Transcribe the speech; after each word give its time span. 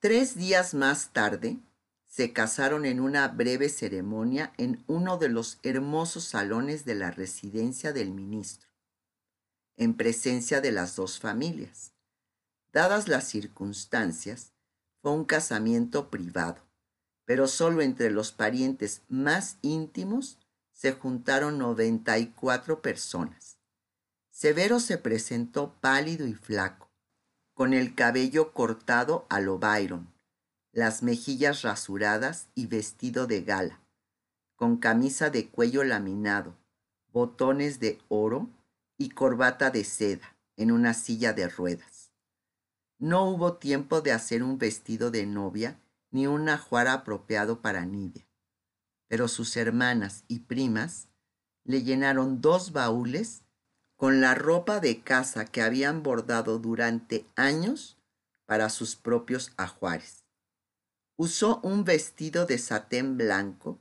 Tres 0.00 0.36
días 0.36 0.74
más 0.74 1.12
tarde, 1.12 1.58
se 2.06 2.32
casaron 2.32 2.84
en 2.84 3.00
una 3.00 3.26
breve 3.26 3.68
ceremonia 3.68 4.52
en 4.56 4.84
uno 4.86 5.18
de 5.18 5.28
los 5.28 5.58
hermosos 5.64 6.22
salones 6.22 6.84
de 6.84 6.94
la 6.94 7.10
residencia 7.10 7.92
del 7.92 8.12
ministro, 8.12 8.68
en 9.76 9.96
presencia 9.96 10.60
de 10.60 10.70
las 10.70 10.94
dos 10.94 11.18
familias. 11.18 11.94
Dadas 12.72 13.08
las 13.08 13.26
circunstancias, 13.26 14.52
fue 15.02 15.10
un 15.10 15.24
casamiento 15.24 16.10
privado, 16.10 16.62
pero 17.24 17.48
solo 17.48 17.82
entre 17.82 18.12
los 18.12 18.30
parientes 18.30 19.02
más 19.08 19.58
íntimos 19.62 20.38
se 20.72 20.92
juntaron 20.92 21.58
94 21.58 22.82
personas. 22.82 23.58
Severo 24.30 24.78
se 24.78 24.96
presentó 24.96 25.74
pálido 25.80 26.28
y 26.28 26.34
flaco, 26.34 26.87
con 27.58 27.74
el 27.74 27.96
cabello 27.96 28.52
cortado 28.52 29.26
a 29.28 29.40
lo 29.40 29.58
Byron, 29.58 30.06
las 30.70 31.02
mejillas 31.02 31.62
rasuradas 31.62 32.46
y 32.54 32.66
vestido 32.66 33.26
de 33.26 33.42
gala, 33.42 33.80
con 34.54 34.76
camisa 34.76 35.30
de 35.30 35.48
cuello 35.48 35.82
laminado, 35.82 36.54
botones 37.12 37.80
de 37.80 37.98
oro 38.06 38.48
y 38.96 39.08
corbata 39.08 39.70
de 39.70 39.82
seda 39.82 40.36
en 40.56 40.70
una 40.70 40.94
silla 40.94 41.32
de 41.32 41.48
ruedas. 41.48 42.12
No 43.00 43.28
hubo 43.28 43.54
tiempo 43.54 44.02
de 44.02 44.12
hacer 44.12 44.44
un 44.44 44.58
vestido 44.58 45.10
de 45.10 45.26
novia 45.26 45.80
ni 46.12 46.28
un 46.28 46.48
ajuar 46.48 46.86
apropiado 46.86 47.60
para 47.60 47.84
Nidia, 47.84 48.24
pero 49.08 49.26
sus 49.26 49.56
hermanas 49.56 50.22
y 50.28 50.38
primas 50.38 51.08
le 51.64 51.82
llenaron 51.82 52.40
dos 52.40 52.70
baúles 52.70 53.42
con 53.98 54.20
la 54.20 54.36
ropa 54.36 54.78
de 54.78 55.00
casa 55.00 55.44
que 55.44 55.60
habían 55.60 56.04
bordado 56.04 56.60
durante 56.60 57.26
años 57.34 57.98
para 58.46 58.70
sus 58.70 58.94
propios 58.94 59.52
ajuares. 59.56 60.22
Usó 61.16 61.58
un 61.64 61.82
vestido 61.82 62.46
de 62.46 62.58
satén 62.58 63.16
blanco 63.16 63.80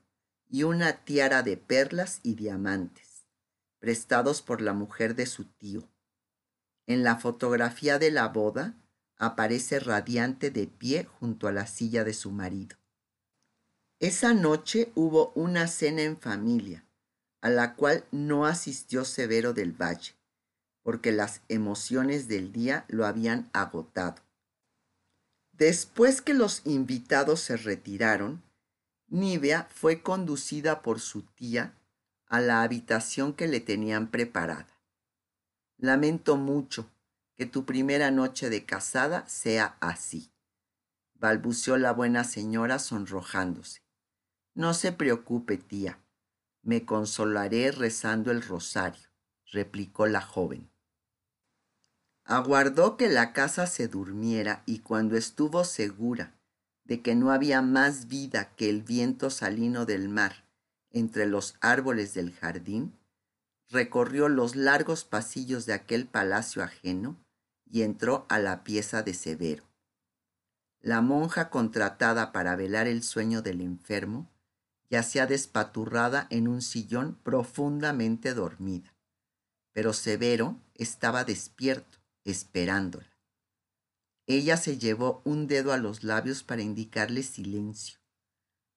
y 0.50 0.64
una 0.64 1.06
tiara 1.06 1.44
de 1.44 1.56
perlas 1.56 2.20
y 2.24 2.34
diamantes, 2.34 3.28
prestados 3.78 4.42
por 4.42 4.59
la 4.59 4.74
mujer 4.74 5.14
de 5.14 5.28
su 5.28 5.46
tío. 5.46 5.88
En 6.88 7.04
la 7.04 7.18
fotografía 7.18 8.00
de 8.00 8.09
la 8.09 8.28
boda 8.30 8.74
aparece 9.18 9.80
radiante 9.80 10.50
de 10.50 10.66
pie 10.66 11.04
junto 11.04 11.48
a 11.48 11.52
la 11.52 11.68
silla 11.68 12.04
de 12.04 12.16
su 12.16 12.31
marido. 12.31 12.76
Esa 14.00 14.34
noche 14.34 14.92
hubo 14.96 15.31
una 15.36 15.68
cena 15.68 16.02
en 16.02 16.18
familia, 16.18 16.87
a 17.42 17.50
la 17.50 17.76
cual 17.76 18.06
no 18.12 18.46
asistió 18.46 19.06
Severo 19.06 19.54
del 19.54 19.72
Valle, 19.72 20.16
porque 20.84 21.12
las 21.12 21.42
emociones 21.50 22.28
del 22.28 22.52
día 22.52 22.86
lo 22.88 23.06
habían 23.06 23.50
agotado. 23.54 24.22
Después 25.52 26.22
que 26.22 26.34
los 26.34 26.62
invitados 26.66 27.42
se 27.42 27.58
retiraron, 27.58 28.44
Nivea 29.08 29.68
fue 29.74 30.02
conducida 30.02 30.82
por 30.82 31.00
su 31.00 31.24
tía 31.24 31.74
a 32.28 32.42
la 32.42 32.62
habitación 32.62 33.34
que 33.34 33.48
le 33.48 33.60
tenían 33.60 34.12
preparada. 34.12 34.68
Lamento 35.78 36.36
mucho 36.36 36.90
que 37.36 37.46
tu 37.46 37.66
primera 37.66 38.12
noche 38.12 38.50
de 38.50 38.66
casada 38.66 39.28
sea 39.28 39.78
así, 39.80 40.32
balbuceó 41.14 41.78
la 41.78 41.94
buena 41.94 42.24
señora 42.24 42.80
sonrojándose. 42.80 43.82
No 44.54 44.74
se 44.74 44.92
preocupe, 44.92 45.58
tía, 45.58 46.00
me 46.68 46.84
consolaré 46.84 47.72
rezando 47.72 48.30
el 48.30 48.42
rosario, 48.42 49.08
replicó 49.54 50.06
la 50.06 50.20
joven. 50.20 50.70
Aguardó 52.26 52.98
que 52.98 53.08
la 53.08 53.32
casa 53.32 53.68
se 53.68 53.88
durmiera 53.88 54.64
y 54.66 54.80
cuando 54.80 55.16
estuvo 55.16 55.64
segura 55.64 56.36
de 56.84 57.02
que 57.02 57.16
no 57.16 57.32
había 57.32 57.62
más 57.62 58.09
vida 58.09 58.54
que 58.58 58.70
el 58.70 58.82
viento 58.82 59.30
salino 59.30 59.86
del 59.86 60.09
mar 60.09 60.44
entre 60.92 61.26
los 61.26 61.56
árboles 61.62 62.14
del 62.14 62.34
jardín, 62.34 63.00
recorrió 63.70 64.28
los 64.28 64.58
largos 64.58 65.06
pasillos 65.06 65.66
de 65.66 65.72
aquel 65.72 66.06
palacio 66.06 66.64
ajeno 66.64 67.16
y 67.64 67.84
entró 67.84 68.25
a 68.28 68.40
la 68.40 68.66
pieza 68.66 69.03
de 69.03 69.14
Severo. 69.14 69.64
La 70.81 71.00
monja 71.00 71.50
contratada 71.50 72.34
para 72.34 72.58
velar 72.58 72.88
el 72.88 73.03
sueño 73.03 73.41
del 73.41 73.62
enfermo 73.62 74.30
yacía 74.90 75.28
despaturrada 75.28 76.28
en 76.30 76.48
un 76.48 76.62
sillón 76.62 77.16
profundamente 77.24 78.34
dormida, 78.34 78.96
pero 79.74 79.94
Severo 79.94 80.59
estaba 80.75 81.24
despierto 81.24 81.98
esperándola. 82.24 83.18
Ella 84.26 84.58
se 84.58 84.78
llevó 84.78 85.22
un 85.24 85.47
dedo 85.47 85.72
a 85.72 85.78
los 85.78 86.03
labios 86.03 86.44
para 86.44 86.62
indicarle 86.62 87.24
silencio, 87.24 88.00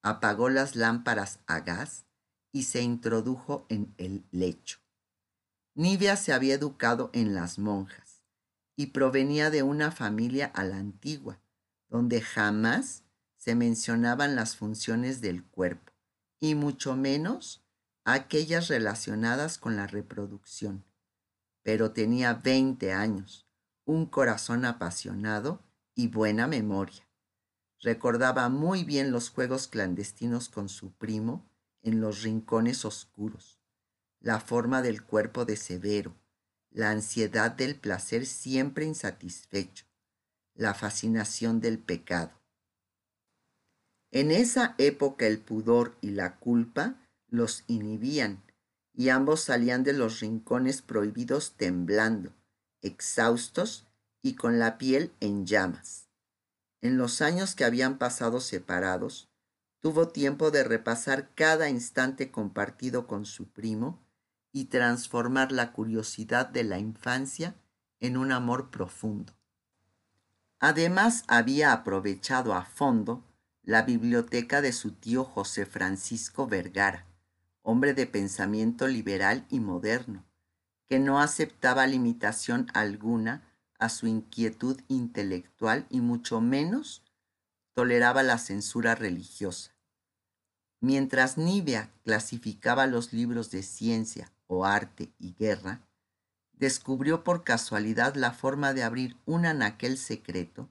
apagó 0.03 0.49
las 0.49 0.77
lámparas 0.77 1.41
a 1.47 1.61
gas 1.61 2.07
y 2.53 2.65
se 2.65 2.83
introdujo 2.83 3.67
en 3.69 3.95
el 3.99 4.25
lecho. 4.31 4.79
Nivea 5.75 6.17
se 6.17 6.33
había 6.33 6.55
educado 6.55 7.11
en 7.13 7.35
las 7.35 7.59
monjas 7.59 8.23
y 8.77 8.87
provenía 8.89 9.51
de 9.51 9.63
una 9.63 9.91
familia 9.93 10.47
a 10.47 10.65
la 10.65 10.77
antigua, 10.77 11.41
donde 11.89 12.21
jamás 12.21 13.05
se 13.37 13.55
mencionaban 13.55 14.37
las 14.37 14.57
funciones 14.57 15.21
del 15.21 15.45
cuerpo, 15.45 15.90
y 16.41 16.55
mucho 16.55 16.97
menos 16.97 17.63
aquellas 18.05 18.69
relacionadas 18.69 19.59
con 19.59 19.77
la 19.77 19.87
reproducción 19.87 20.85
pero 21.63 21.93
tenía 21.93 22.35
20 22.35 22.93
años, 22.93 23.47
un 23.85 24.07
corazón 24.07 24.65
apasionado 24.65 25.63
y 25.95 26.09
buena 26.09 26.47
memoria. 26.47 27.07
Recordaba 27.81 28.49
muy 28.49 28.85
bien 28.85 29.11
los 29.11 29.31
juegos 29.31 29.69
clandestinos 29.69 30.49
con 30.49 30.69
su 30.69 30.93
primo 30.93 31.49
en 31.83 32.01
los 32.01 32.23
rincones 32.23 32.85
oscuros, 32.85 33.59
la 34.21 34.41
forma 34.41 34.83
del 34.83 35.03
cuerpo 35.03 35.45
de 35.45 35.57
Severo, 35.57 36.15
la 36.71 36.91
ansiedad 36.91 37.51
del 37.51 37.77
placer 37.77 38.27
siempre 38.27 38.85
insatisfecho, 38.85 39.87
la 40.55 40.75
fascinación 40.75 41.61
del 41.61 41.79
pecado. 41.79 42.40
En 44.13 44.33
esa 44.33 44.75
época 44.79 45.27
el 45.27 45.39
pudor 45.39 45.97
y 46.01 46.11
la 46.11 46.37
culpa 46.37 46.97
los 47.29 47.63
inhibían 47.69 48.43
y 48.93 49.09
ambos 49.09 49.41
salían 49.41 49.85
de 49.85 49.93
los 49.93 50.21
rincones 50.21 50.83
prohibidos 50.83 51.55
temblando, 51.57 52.33
exhaustos 52.83 53.87
y 54.21 54.35
con 54.35 54.59
la 54.59 54.79
piel 54.79 55.13
en 55.21 55.47
llamas. 55.47 56.09
En 56.81 56.99
los 56.99 57.23
años 57.23 57.55
que 57.55 57.65
habían 57.65 57.99
pasado 57.99 58.41
separados, 58.41 59.29
tuvo 59.81 60.09
tiempo 60.09 60.51
de 60.51 60.65
repasar 60.65 61.31
cada 61.35 61.69
instante 61.69 62.31
compartido 62.31 63.07
con 63.07 63.25
su 63.25 63.49
primo 63.49 64.03
y 64.53 64.65
transformar 64.67 65.53
la 65.53 65.73
curiosidad 65.73 66.49
de 66.49 66.65
la 66.65 66.79
infancia 66.79 67.55
en 68.01 68.17
un 68.17 68.33
amor 68.33 68.71
profundo. 68.71 69.35
Además 70.59 71.25
había 71.29 71.73
aprovechado 71.73 72.55
a 72.55 72.65
fondo 72.65 73.25
la 73.71 73.83
biblioteca 73.83 74.63
de 74.63 74.73
su 74.73 74.91
tío 74.91 75.23
José 75.23 75.65
Francisco 75.65 76.49
Vergara, 76.49 77.07
hombre 77.63 77.95
de 77.95 78.09
pensamiento 78.09 78.89
liberal 78.89 79.47
y 79.49 79.61
moderno, 79.61 80.25
que 80.89 80.99
no 80.99 81.21
aceptaba 81.21 81.87
limitación 81.87 82.67
alguna 82.75 83.45
a 83.79 83.89
su 83.89 84.09
inquietud 84.09 84.81
intelectual 84.89 85.87
y 85.89 86.01
mucho 86.01 86.41
menos 86.41 87.05
toleraba 87.73 88.25
la 88.25 88.39
censura 88.39 88.97
religiosa. 88.97 89.71
Mientras 90.81 91.39
Nivea 91.39 91.93
clasificaba 92.03 92.89
los 92.89 93.13
libros 93.13 93.53
de 93.53 93.63
ciencia 93.63 94.33
o 94.49 94.65
arte 94.65 95.13
y 95.17 95.35
guerra, 95.35 95.87
descubrió 96.55 97.23
por 97.23 97.45
casualidad 97.45 98.17
la 98.17 98.33
forma 98.33 98.75
de 98.75 98.83
abrir 98.83 99.17
un 99.27 99.47
anaquel 99.47 99.97
secreto 99.97 100.69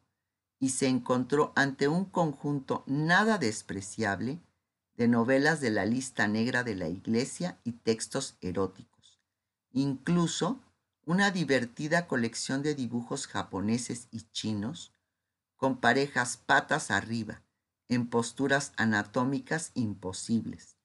y 0.59 0.69
se 0.69 0.87
encontró 0.87 1.53
ante 1.55 1.87
un 1.87 2.05
conjunto 2.05 2.83
nada 2.85 3.37
despreciable 3.37 4.39
de 4.95 5.07
novelas 5.07 5.61
de 5.61 5.69
la 5.69 5.85
lista 5.85 6.27
negra 6.27 6.63
de 6.63 6.75
la 6.75 6.89
iglesia 6.89 7.59
y 7.63 7.71
textos 7.71 8.37
eróticos. 8.41 9.19
Incluso 9.71 10.59
una 11.05 11.31
divertida 11.31 12.05
colección 12.07 12.61
de 12.61 12.75
dibujos 12.75 13.25
japoneses 13.25 14.07
y 14.11 14.21
chinos 14.31 14.93
con 15.55 15.77
parejas 15.77 16.37
patas 16.37 16.91
arriba, 16.91 17.41
en 17.87 18.07
posturas 18.07 18.71
anatómicas 18.77 19.71
imposibles, 19.73 20.77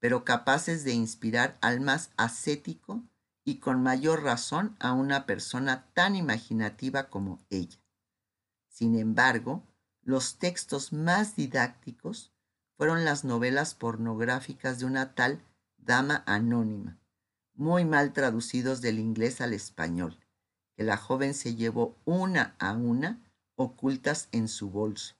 pero 0.00 0.24
capaces 0.24 0.82
de 0.84 0.92
inspirar 0.92 1.58
al 1.60 1.80
más 1.80 2.10
ascético 2.16 3.02
y 3.44 3.56
con 3.56 3.82
mayor 3.82 4.22
razón 4.22 4.76
a 4.80 4.92
una 4.92 5.26
persona 5.26 5.86
tan 5.92 6.16
imaginativa 6.16 7.08
como 7.10 7.38
ella. 7.50 7.78
Sin 8.78 8.96
embargo, 8.96 9.66
los 10.04 10.38
textos 10.38 10.92
más 10.92 11.34
didácticos 11.34 12.32
fueron 12.76 13.04
las 13.04 13.24
novelas 13.24 13.74
pornográficas 13.74 14.78
de 14.78 14.84
una 14.84 15.16
tal 15.16 15.42
dama 15.78 16.22
anónima, 16.26 16.96
muy 17.54 17.84
mal 17.84 18.12
traducidos 18.12 18.80
del 18.80 19.00
inglés 19.00 19.40
al 19.40 19.52
español, 19.52 20.20
que 20.76 20.84
la 20.84 20.96
joven 20.96 21.34
se 21.34 21.56
llevó 21.56 21.96
una 22.04 22.54
a 22.60 22.72
una 22.72 23.20
ocultas 23.56 24.28
en 24.30 24.46
su 24.46 24.70
bolso, 24.70 25.16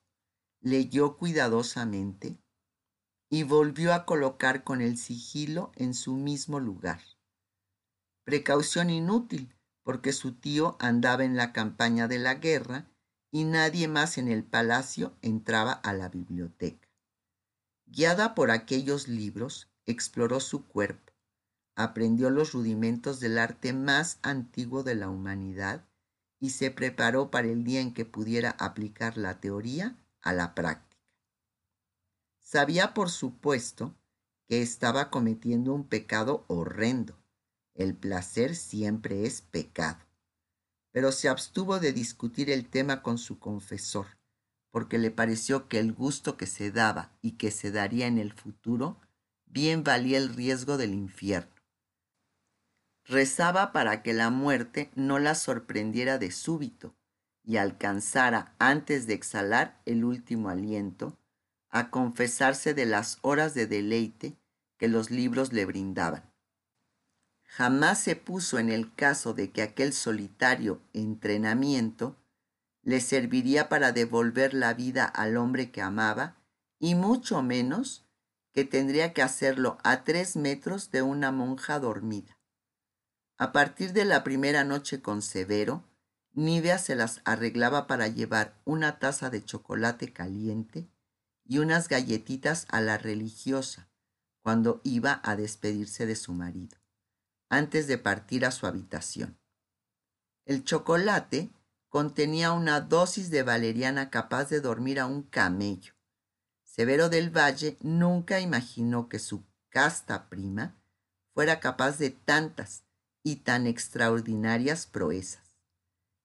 leyó 0.61 1.16
cuidadosamente 1.16 2.38
y 3.28 3.43
volvió 3.43 3.93
a 3.93 4.06
colocar 4.06 4.62
con 4.62 4.81
el 4.81 4.96
sigilo 4.96 5.72
en 5.75 5.94
su 5.94 6.14
mismo 6.14 6.61
lugar. 6.61 7.00
Precaución 8.22 8.88
inútil, 8.88 9.52
porque 9.82 10.12
su 10.12 10.34
tío 10.34 10.76
andaba 10.78 11.25
en 11.25 11.37
la 11.37 11.52
campaña 11.52 12.06
de 12.06 12.20
la 12.20 12.37
guerra 12.37 12.87
y 13.30 13.44
nadie 13.44 13.88
más 13.88 14.19
en 14.19 14.28
el 14.28 14.44
palacio 14.44 15.16
entraba 15.22 15.72
a 15.72 15.92
la 15.92 16.08
biblioteca. 16.08 16.88
Guiada 17.86 18.34
por 18.34 18.50
aquellos 18.50 19.08
libros, 19.08 19.69
exploró 19.86 20.40
su 20.40 20.66
cuerpo, 20.66 21.12
aprendió 21.75 22.30
los 22.30 22.52
rudimentos 22.52 23.20
del 23.20 23.38
arte 23.38 23.72
más 23.72 24.19
antiguo 24.22 24.82
de 24.82 24.94
la 24.94 25.08
humanidad 25.08 25.84
y 26.40 26.50
se 26.50 26.70
preparó 26.70 27.30
para 27.30 27.48
el 27.48 27.64
día 27.64 27.80
en 27.80 27.94
que 27.94 28.04
pudiera 28.04 28.50
aplicar 28.58 29.16
la 29.16 29.40
teoría 29.40 29.96
a 30.20 30.32
la 30.32 30.54
práctica. 30.54 30.88
Sabía, 32.40 32.94
por 32.94 33.10
supuesto, 33.10 33.94
que 34.48 34.62
estaba 34.62 35.10
cometiendo 35.10 35.75
un 35.75 35.84
pecado 35.86 36.44
horrendo. 36.48 37.19
El 37.75 37.94
placer 37.94 38.56
siempre 38.56 39.26
es 39.26 39.42
pecado. 39.42 40.07
Pero 40.99 41.12
se 41.12 41.29
abstuvo 41.29 41.79
de 41.79 41.93
discutir 41.93 42.50
el 42.50 42.69
tema 42.69 43.05
con 43.05 43.19
su 43.19 43.39
confesor, 43.39 44.19
porque 44.73 44.99
le 44.99 45.12
pareció 45.12 45.69
que 45.69 45.79
el 45.79 45.93
gusto 45.93 46.37
que 46.37 46.49
se 46.49 46.73
daba 46.73 47.17
y 47.23 47.37
que 47.37 47.53
se 47.53 47.71
daría 47.71 48.09
en 48.09 48.19
el 48.19 48.33
futuro 48.33 48.99
bien 49.47 49.85
valía 49.85 50.19
el 50.19 50.35
riesgo 50.35 50.77
del 50.77 50.95
infierno. 50.95 51.55
Rezaba 53.05 53.71
para 53.71 54.03
que 54.03 54.12
la 54.12 54.31
muerte 54.31 54.91
no 54.97 55.21
la 55.21 55.37
sorprendiera 55.37 56.19
de 56.19 56.33
súbito 56.33 56.97
y 57.45 57.59
alcanzara 57.59 58.56
antes 58.59 59.06
de 59.06 59.15
exhalar 59.15 59.81
el 59.87 60.05
último 60.05 60.49
aliento 60.49 61.17
a 61.71 61.91
confesarse 61.91 62.75
de 62.75 62.87
las 62.87 63.19
horas 63.23 63.55
de 63.55 63.69
deleite 63.69 64.37
que 64.79 64.89
los 64.89 65.12
libros 65.12 65.53
le 65.53 65.65
brindaban. 65.65 66.29
Jamás 67.49 68.00
se 68.00 68.15
puso 68.15 68.59
en 68.59 68.69
el 68.69 68.95
caso 68.95 69.35
de 69.35 69.50
que 69.50 69.62
aquel 69.62 69.93
solitario 69.93 70.81
entrenamiento 70.93 72.17
le 72.83 73.00
serviría 73.00 73.69
para 73.69 73.93
devolver 73.93 74.55
la 74.55 74.75
vida 74.75 75.05
al 75.05 75.37
hombre 75.37 75.71
que 75.73 75.83
amaba 75.83 76.37
y 76.79 76.95
mucho 76.95 77.43
menos 77.43 78.06
que 78.53 78.65
tendría 78.65 79.12
que 79.12 79.23
hacerlo 79.23 79.79
a 79.83 80.05
tres 80.05 80.37
metros 80.37 80.91
de 80.91 81.03
una 81.03 81.33
monja 81.33 81.79
dormida. 81.81 82.39
A 83.37 83.53
partir 83.53 83.93
de 83.93 84.05
la 84.05 84.25
primera 84.25 84.65
noche 84.65 85.00
con 85.00 85.23
Severo, 85.23 85.85
Nivea 86.33 86.79
se 86.79 86.95
las 86.95 87.21
arreglaba 87.25 87.87
para 87.87 88.09
llevar 88.09 88.61
una 88.65 88.99
taza 88.99 89.31
de 89.31 89.45
chocolate 89.45 90.12
caliente 90.12 90.89
y 91.45 91.59
unas 91.59 91.89
galletitas 91.89 92.67
a 92.69 92.81
la 92.81 92.99
religiosa 92.99 93.89
cuando 94.43 94.81
iba 94.85 95.21
a 95.25 95.37
despedirse 95.37 96.06
de 96.06 96.17
su 96.17 96.33
marido, 96.33 96.77
antes 97.49 97.87
de 97.87 97.99
partir 97.99 98.45
a 98.45 98.50
su 98.50 98.67
habitación. 98.67 99.39
El 100.45 100.65
chocolate 100.65 101.50
contenía 101.89 102.53
una 102.53 102.81
dosis 102.81 103.31
de 103.31 103.43
valeriana 103.43 104.11
capaz 104.11 104.49
de 104.50 104.61
dormir 104.61 105.00
a 105.00 105.06
un 105.06 105.23
camello. 105.23 105.95
Severo 106.62 107.09
del 107.09 107.31
Valle 107.37 107.77
nunca 107.81 108.41
imaginó 108.41 109.09
que 109.09 109.19
su 109.19 109.45
casta 109.69 110.29
prima 110.29 110.77
fuera 111.35 111.61
capaz 111.61 111.99
de 111.99 112.11
tantas 112.11 112.85
y 113.23 113.37
tan 113.37 113.67
extraordinarias 113.67 114.87
proezas. 114.87 115.56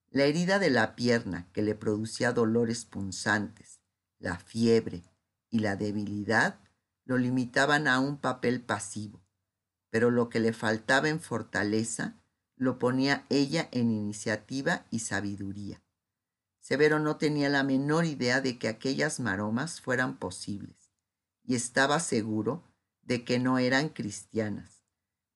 La 0.09 0.25
herida 0.25 0.59
de 0.59 0.69
la 0.69 0.95
pierna 0.95 1.49
que 1.53 1.63
le 1.63 1.75
producía 1.75 2.33
dolores 2.33 2.85
punzantes, 2.85 3.81
la 4.19 4.37
fiebre 4.37 5.03
y 5.49 5.59
la 5.59 5.75
debilidad 5.75 6.59
lo 7.05 7.17
limitaban 7.17 7.87
a 7.87 7.99
un 7.99 8.17
papel 8.17 8.61
pasivo, 8.61 9.22
pero 9.93 10.09
lo 10.09 10.29
que 10.29 10.39
le 10.39 10.53
faltaba 10.53 11.09
en 11.09 11.19
fortaleza 11.19 12.17
lo 12.55 12.79
ponía 12.79 13.27
ella 13.29 13.69
en 13.71 13.91
iniciativa 13.91 14.87
y 14.89 14.99
sabiduría. 14.99 15.83
Severo 16.59 16.97
no 16.97 17.17
tenía 17.17 17.49
la 17.49 17.63
menor 17.63 18.05
idea 18.05 18.41
de 18.41 18.57
que 18.57 18.67
aquellas 18.67 19.19
maromas 19.19 19.81
fueran 19.81 20.17
posibles, 20.17 20.95
y 21.43 21.53
estaba 21.53 21.99
seguro 21.99 22.63
de 23.03 23.23
que 23.23 23.37
no 23.37 23.59
eran 23.59 23.89
cristianas 23.89 24.73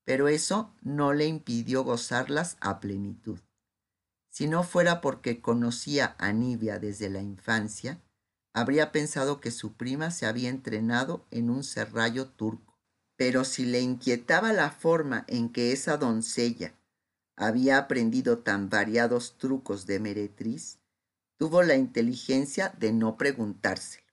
pero 0.08 0.30
eso 0.30 0.74
no 0.82 1.12
le 1.12 1.26
impidió 1.26 1.84
gozarlas 1.84 2.56
a 2.62 2.80
plenitud. 2.80 3.42
Si 4.30 4.48
no 4.48 4.64
fuera 4.64 5.02
porque 5.02 5.42
conocía 5.42 6.16
a 6.18 6.32
Nibia 6.32 6.80
desde 6.80 7.10
la 7.10 7.22
infancia, 7.22 8.02
habría 8.54 8.94
pensado 8.94 9.42
que 9.42 9.52
su 9.52 9.74
prima 9.74 10.10
se 10.12 10.26
había 10.26 10.48
entrenado 10.48 11.28
en 11.30 11.50
un 11.50 11.62
serrallo 11.66 12.30
turco. 12.30 12.67
Pero 13.18 13.44
si 13.44 13.66
le 13.66 13.82
inquietaba 13.82 14.54
la 14.54 14.72
forma 14.72 15.26
en 15.28 15.50
que 15.50 15.74
esa 15.74 15.98
doncella 15.98 16.74
había 17.36 17.78
aprendido 17.78 18.40
tan 18.40 18.70
variados 18.70 19.38
trucos 19.38 19.86
de 19.86 20.00
meretriz, 20.00 20.80
tuvo 21.38 21.64
la 21.64 21.76
inteligencia 21.76 22.74
de 22.80 22.94
no 22.94 23.18
preguntárselo. 23.18 24.08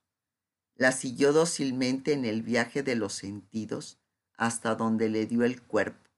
La 0.77 0.91
siguió 0.91 1.33
dócilmente 1.33 2.13
en 2.13 2.25
el 2.25 2.43
viaje 2.43 2.83
de 2.83 2.97
los 2.97 3.13
sentidos 3.13 3.99
hasta 4.37 4.75
donde 4.75 5.09
le 5.09 5.27
dio 5.27 5.45
el 5.45 5.63
cuerpo, 5.63 6.11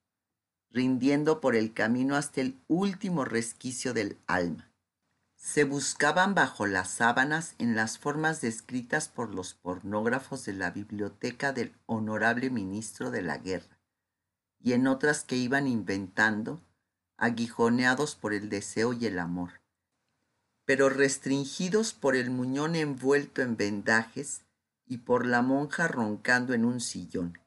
rindiendo 0.71 1.41
por 1.41 1.55
el 1.55 1.75
camino 1.75 2.17
hasta 2.17 2.41
el 2.41 2.59
último 2.67 3.25
resquicio 3.25 3.93
del 3.93 4.17
alma. 4.27 4.73
Se 5.47 5.63
buscaban 5.63 6.35
bajo 6.35 6.67
las 6.67 6.91
sábanas 6.91 7.55
en 7.59 7.77
las 7.77 7.99
formas 7.99 8.41
descritas 8.41 9.09
por 9.09 9.33
los 9.33 9.55
pornógrafos 9.55 10.45
de 10.45 10.53
la 10.53 10.73
biblioteca 10.73 11.53
del 11.53 11.73
honorable 11.87 12.51
ministro 12.51 13.13
de 13.13 13.23
la 13.23 13.39
guerra, 13.39 13.79
y 14.59 14.73
en 14.73 14.89
otras 14.89 15.23
que 15.23 15.37
iban 15.37 15.69
inventando, 15.69 16.61
aguijoneados 17.17 18.17
por 18.17 18.35
el 18.35 18.49
deseo 18.49 18.93
y 18.93 19.07
el 19.07 19.21
amor, 19.21 19.61
pero 20.65 20.89
restringidos 20.89 21.93
por 21.93 22.17
el 22.17 22.31
muñón 22.31 22.75
envuelto 22.75 23.41
en 23.41 23.57
vendajes 23.57 24.43
y 24.85 24.99
por 24.99 25.25
la 25.25 25.43
monja 25.43 25.87
roncando 25.87 26.55
en 26.55 26.65
un 26.65 26.81
sillón. 26.81 27.39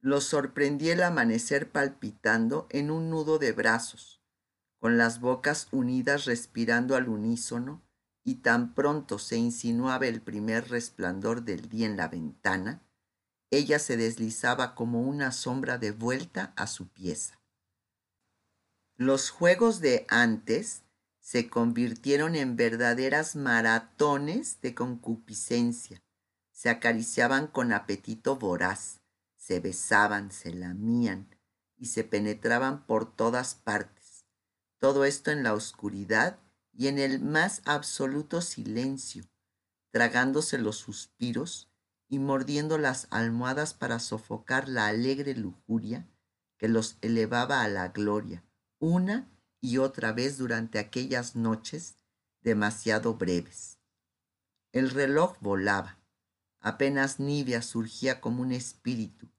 Los 0.00 0.24
sorprendí 0.24 0.90
el 0.90 1.00
amanecer 1.00 1.70
palpitando 1.70 2.66
en 2.70 2.90
un 2.90 3.08
nudo 3.08 3.38
de 3.38 3.52
brazos, 3.52 4.23
con 4.84 4.98
las 4.98 5.20
bocas 5.20 5.68
unidas 5.70 6.26
respirando 6.26 6.94
al 6.94 7.08
unísono, 7.08 7.82
y 8.22 8.42
tan 8.42 8.74
pronto 8.74 9.18
se 9.18 9.38
insinuaba 9.38 10.06
el 10.06 10.20
primer 10.20 10.68
resplandor 10.68 11.42
del 11.42 11.70
día 11.70 11.86
en 11.86 11.96
la 11.96 12.08
ventana, 12.08 12.82
ella 13.50 13.78
se 13.78 13.96
deslizaba 13.96 14.74
como 14.74 15.00
una 15.00 15.32
sombra 15.32 15.78
de 15.78 15.90
vuelta 15.90 16.52
a 16.54 16.66
su 16.66 16.88
pieza. 16.88 17.40
Los 18.94 19.30
juegos 19.30 19.80
de 19.80 20.04
antes 20.10 20.82
se 21.18 21.48
convirtieron 21.48 22.36
en 22.36 22.54
verdaderas 22.54 23.36
maratones 23.36 24.60
de 24.60 24.74
concupiscencia, 24.74 26.02
se 26.52 26.68
acariciaban 26.68 27.46
con 27.46 27.72
apetito 27.72 28.36
voraz, 28.36 29.00
se 29.38 29.60
besaban, 29.60 30.30
se 30.30 30.52
lamían 30.52 31.34
y 31.78 31.86
se 31.86 32.04
penetraban 32.04 32.84
por 32.84 33.10
todas 33.10 33.54
partes. 33.54 34.03
Todo 34.84 35.06
esto 35.06 35.30
en 35.30 35.42
la 35.42 35.54
oscuridad 35.54 36.38
y 36.74 36.88
en 36.88 36.98
el 36.98 37.18
más 37.18 37.62
absoluto 37.64 38.42
silencio, 38.42 39.24
tragándose 39.90 40.58
los 40.58 40.76
suspiros 40.76 41.70
y 42.06 42.18
mordiendo 42.18 42.76
las 42.76 43.06
almohadas 43.08 43.72
para 43.72 43.98
sofocar 43.98 44.68
la 44.68 44.88
alegre 44.88 45.36
lujuria 45.36 46.06
que 46.58 46.68
los 46.68 46.98
elevaba 47.00 47.62
a 47.62 47.68
la 47.68 47.88
gloria, 47.88 48.44
una 48.78 49.26
y 49.62 49.78
otra 49.78 50.12
vez 50.12 50.36
durante 50.36 50.78
aquellas 50.78 51.34
noches 51.34 51.96
demasiado 52.42 53.14
breves. 53.14 53.78
El 54.70 54.90
reloj 54.90 55.38
volaba. 55.40 55.96
Apenas 56.60 57.20
Nibia 57.20 57.62
surgía 57.62 58.20
como 58.20 58.42
un 58.42 58.52
espíritu, 58.52 59.30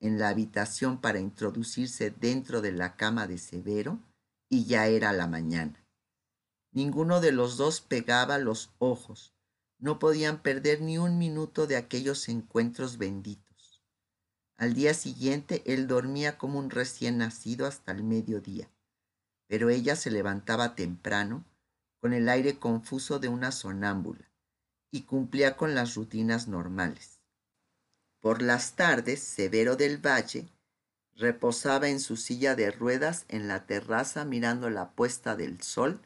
en 0.00 0.18
la 0.18 0.30
habitación 0.30 0.98
para 0.98 1.18
introducirse 1.18 2.08
dentro 2.08 2.62
de 2.62 2.72
la 2.72 2.96
cama 2.96 3.26
de 3.26 3.36
Severo 3.36 4.00
y 4.54 4.66
ya 4.66 4.86
era 4.86 5.12
la 5.12 5.26
mañana. 5.26 5.84
Ninguno 6.70 7.20
de 7.20 7.32
los 7.32 7.56
dos 7.56 7.80
pegaba 7.80 8.38
los 8.38 8.70
ojos. 8.78 9.34
No 9.78 9.98
podían 9.98 10.42
perder 10.42 10.80
ni 10.80 10.96
un 10.96 11.18
minuto 11.18 11.66
de 11.66 11.76
aquellos 11.76 12.28
encuentros 12.28 12.96
benditos. 12.96 13.82
Al 14.56 14.74
día 14.74 14.94
siguiente 14.94 15.64
él 15.66 15.88
dormía 15.88 16.38
como 16.38 16.60
un 16.60 16.70
recién 16.70 17.18
nacido 17.18 17.66
hasta 17.66 17.90
el 17.90 18.04
mediodía, 18.04 18.70
pero 19.48 19.70
ella 19.70 19.96
se 19.96 20.12
levantaba 20.12 20.76
temprano, 20.76 21.44
con 21.98 22.12
el 22.12 22.28
aire 22.28 22.60
confuso 22.60 23.18
de 23.18 23.26
una 23.26 23.50
sonámbula, 23.50 24.30
y 24.92 25.02
cumplía 25.02 25.56
con 25.56 25.74
las 25.74 25.96
rutinas 25.96 26.46
normales. 26.46 27.18
Por 28.20 28.40
las 28.40 28.76
tardes, 28.76 29.20
Severo 29.20 29.74
del 29.74 29.98
Valle 29.98 30.48
reposaba 31.16 31.88
en 31.88 32.00
su 32.00 32.16
silla 32.16 32.54
de 32.54 32.70
ruedas 32.70 33.24
en 33.28 33.48
la 33.48 33.66
terraza 33.66 34.24
mirando 34.24 34.70
la 34.70 34.92
puesta 34.92 35.36
del 35.36 35.62
sol 35.62 36.00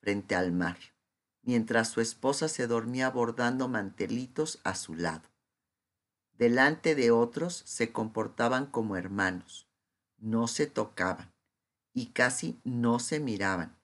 frente 0.00 0.34
al 0.34 0.52
mar, 0.52 0.78
mientras 1.42 1.88
su 1.88 2.00
esposa 2.00 2.48
se 2.48 2.66
dormía 2.66 3.10
bordando 3.10 3.68
mantelitos 3.68 4.60
a 4.64 4.74
su 4.74 4.94
lado. 4.94 5.28
Delante 6.36 6.94
de 6.94 7.10
otros 7.10 7.62
se 7.64 7.92
comportaban 7.92 8.66
como 8.66 8.96
hermanos, 8.96 9.68
no 10.18 10.48
se 10.48 10.66
tocaban 10.66 11.32
y 11.92 12.06
casi 12.06 12.60
no 12.64 12.98
se 12.98 13.20
miraban, 13.20 13.78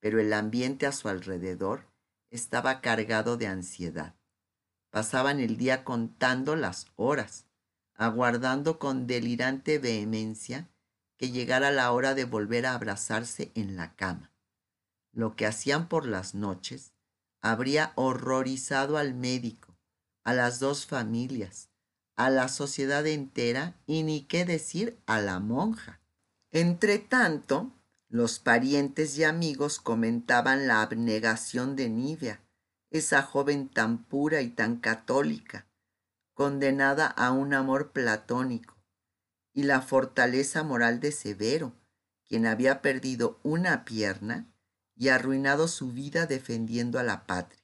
pero 0.00 0.20
el 0.20 0.32
ambiente 0.32 0.86
a 0.86 0.92
su 0.92 1.08
alrededor 1.08 1.86
estaba 2.30 2.80
cargado 2.80 3.36
de 3.36 3.46
ansiedad. 3.46 4.14
Pasaban 4.90 5.40
el 5.40 5.56
día 5.56 5.84
contando 5.84 6.56
las 6.56 6.86
horas, 6.96 7.45
aguardando 7.96 8.78
con 8.78 9.06
delirante 9.06 9.78
vehemencia 9.78 10.68
que 11.16 11.30
llegara 11.30 11.70
la 11.70 11.92
hora 11.92 12.14
de 12.14 12.24
volver 12.24 12.66
a 12.66 12.74
abrazarse 12.74 13.52
en 13.54 13.76
la 13.76 13.94
cama. 13.94 14.32
Lo 15.12 15.34
que 15.34 15.46
hacían 15.46 15.88
por 15.88 16.06
las 16.06 16.34
noches 16.34 16.92
habría 17.40 17.92
horrorizado 17.94 18.98
al 18.98 19.14
médico, 19.14 19.76
a 20.24 20.34
las 20.34 20.60
dos 20.60 20.86
familias, 20.86 21.70
a 22.16 22.30
la 22.30 22.48
sociedad 22.48 23.06
entera 23.06 23.74
y 23.86 24.02
ni 24.02 24.22
qué 24.22 24.44
decir 24.44 24.98
a 25.06 25.20
la 25.20 25.38
monja. 25.38 26.00
Entre 26.50 26.98
tanto, 26.98 27.72
los 28.08 28.38
parientes 28.38 29.16
y 29.18 29.24
amigos 29.24 29.80
comentaban 29.80 30.66
la 30.66 30.82
abnegación 30.82 31.76
de 31.76 31.88
Nivea, 31.88 32.40
esa 32.90 33.22
joven 33.22 33.68
tan 33.68 34.04
pura 34.04 34.42
y 34.42 34.48
tan 34.48 34.76
católica, 34.76 35.66
condenada 36.36 37.06
a 37.06 37.32
un 37.32 37.54
amor 37.54 37.92
platónico, 37.92 38.76
y 39.54 39.62
la 39.62 39.80
fortaleza 39.80 40.62
moral 40.62 41.00
de 41.00 41.10
Severo, 41.10 41.72
quien 42.28 42.44
había 42.44 42.82
perdido 42.82 43.40
una 43.42 43.86
pierna 43.86 44.46
y 44.94 45.08
arruinado 45.08 45.66
su 45.66 45.92
vida 45.92 46.26
defendiendo 46.26 46.98
a 46.98 47.02
la 47.02 47.24
patria. 47.24 47.62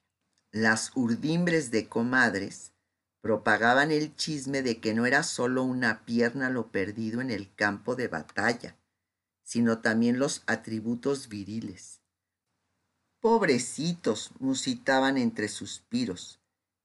Las 0.51 0.91
urdimbres 0.95 1.69
de 1.69 1.87
comadres 1.87 2.73
propagaban 3.21 3.91
el 3.91 4.15
chisme 4.15 4.63
de 4.63 4.79
que 4.79 4.95
no 4.95 5.05
era 5.05 5.21
solo 5.21 5.61
una 5.61 6.03
pierna 6.03 6.49
lo 6.49 6.71
perdido 6.71 7.21
en 7.21 7.29
el 7.29 7.53
campo 7.53 7.95
de 7.95 8.07
batalla, 8.07 8.75
sino 9.43 9.81
también 9.81 10.17
los 10.17 10.41
atributos 10.47 11.29
viriles. 11.29 12.01
Pobrecitos, 13.19 14.31
musitaban 14.39 15.19
entre 15.19 15.47
suspiros, 15.47 16.42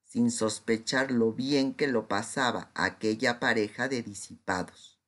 sin 0.08 0.30
sospechar 0.30 1.10
lo 1.10 1.34
bien 1.34 1.74
que 1.74 1.86
lo 1.86 2.08
pasaba 2.08 2.70
aquella 2.74 3.38
pareja 3.38 3.88
de 3.88 4.02
disipados. 4.02 4.98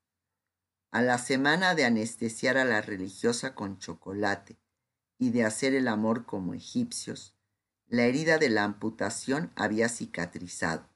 A 0.90 1.00
la 1.00 1.16
semana 1.16 1.74
de 1.74 1.86
anestesiar 1.86 2.58
a 2.58 2.66
la 2.66 2.82
religiosa 2.82 3.54
con 3.54 3.78
chocolate 3.78 4.58
y 5.18 5.30
de 5.30 5.44
hacer 5.44 5.74
el 5.74 5.88
amor 5.88 6.26
como 6.26 6.52
egipcios, 6.52 7.34
la 7.86 8.02
herida 8.04 8.36
de 8.36 8.50
la 8.50 8.64
amputación 8.64 9.50
había 9.56 9.88
cicatrizado 9.88 10.86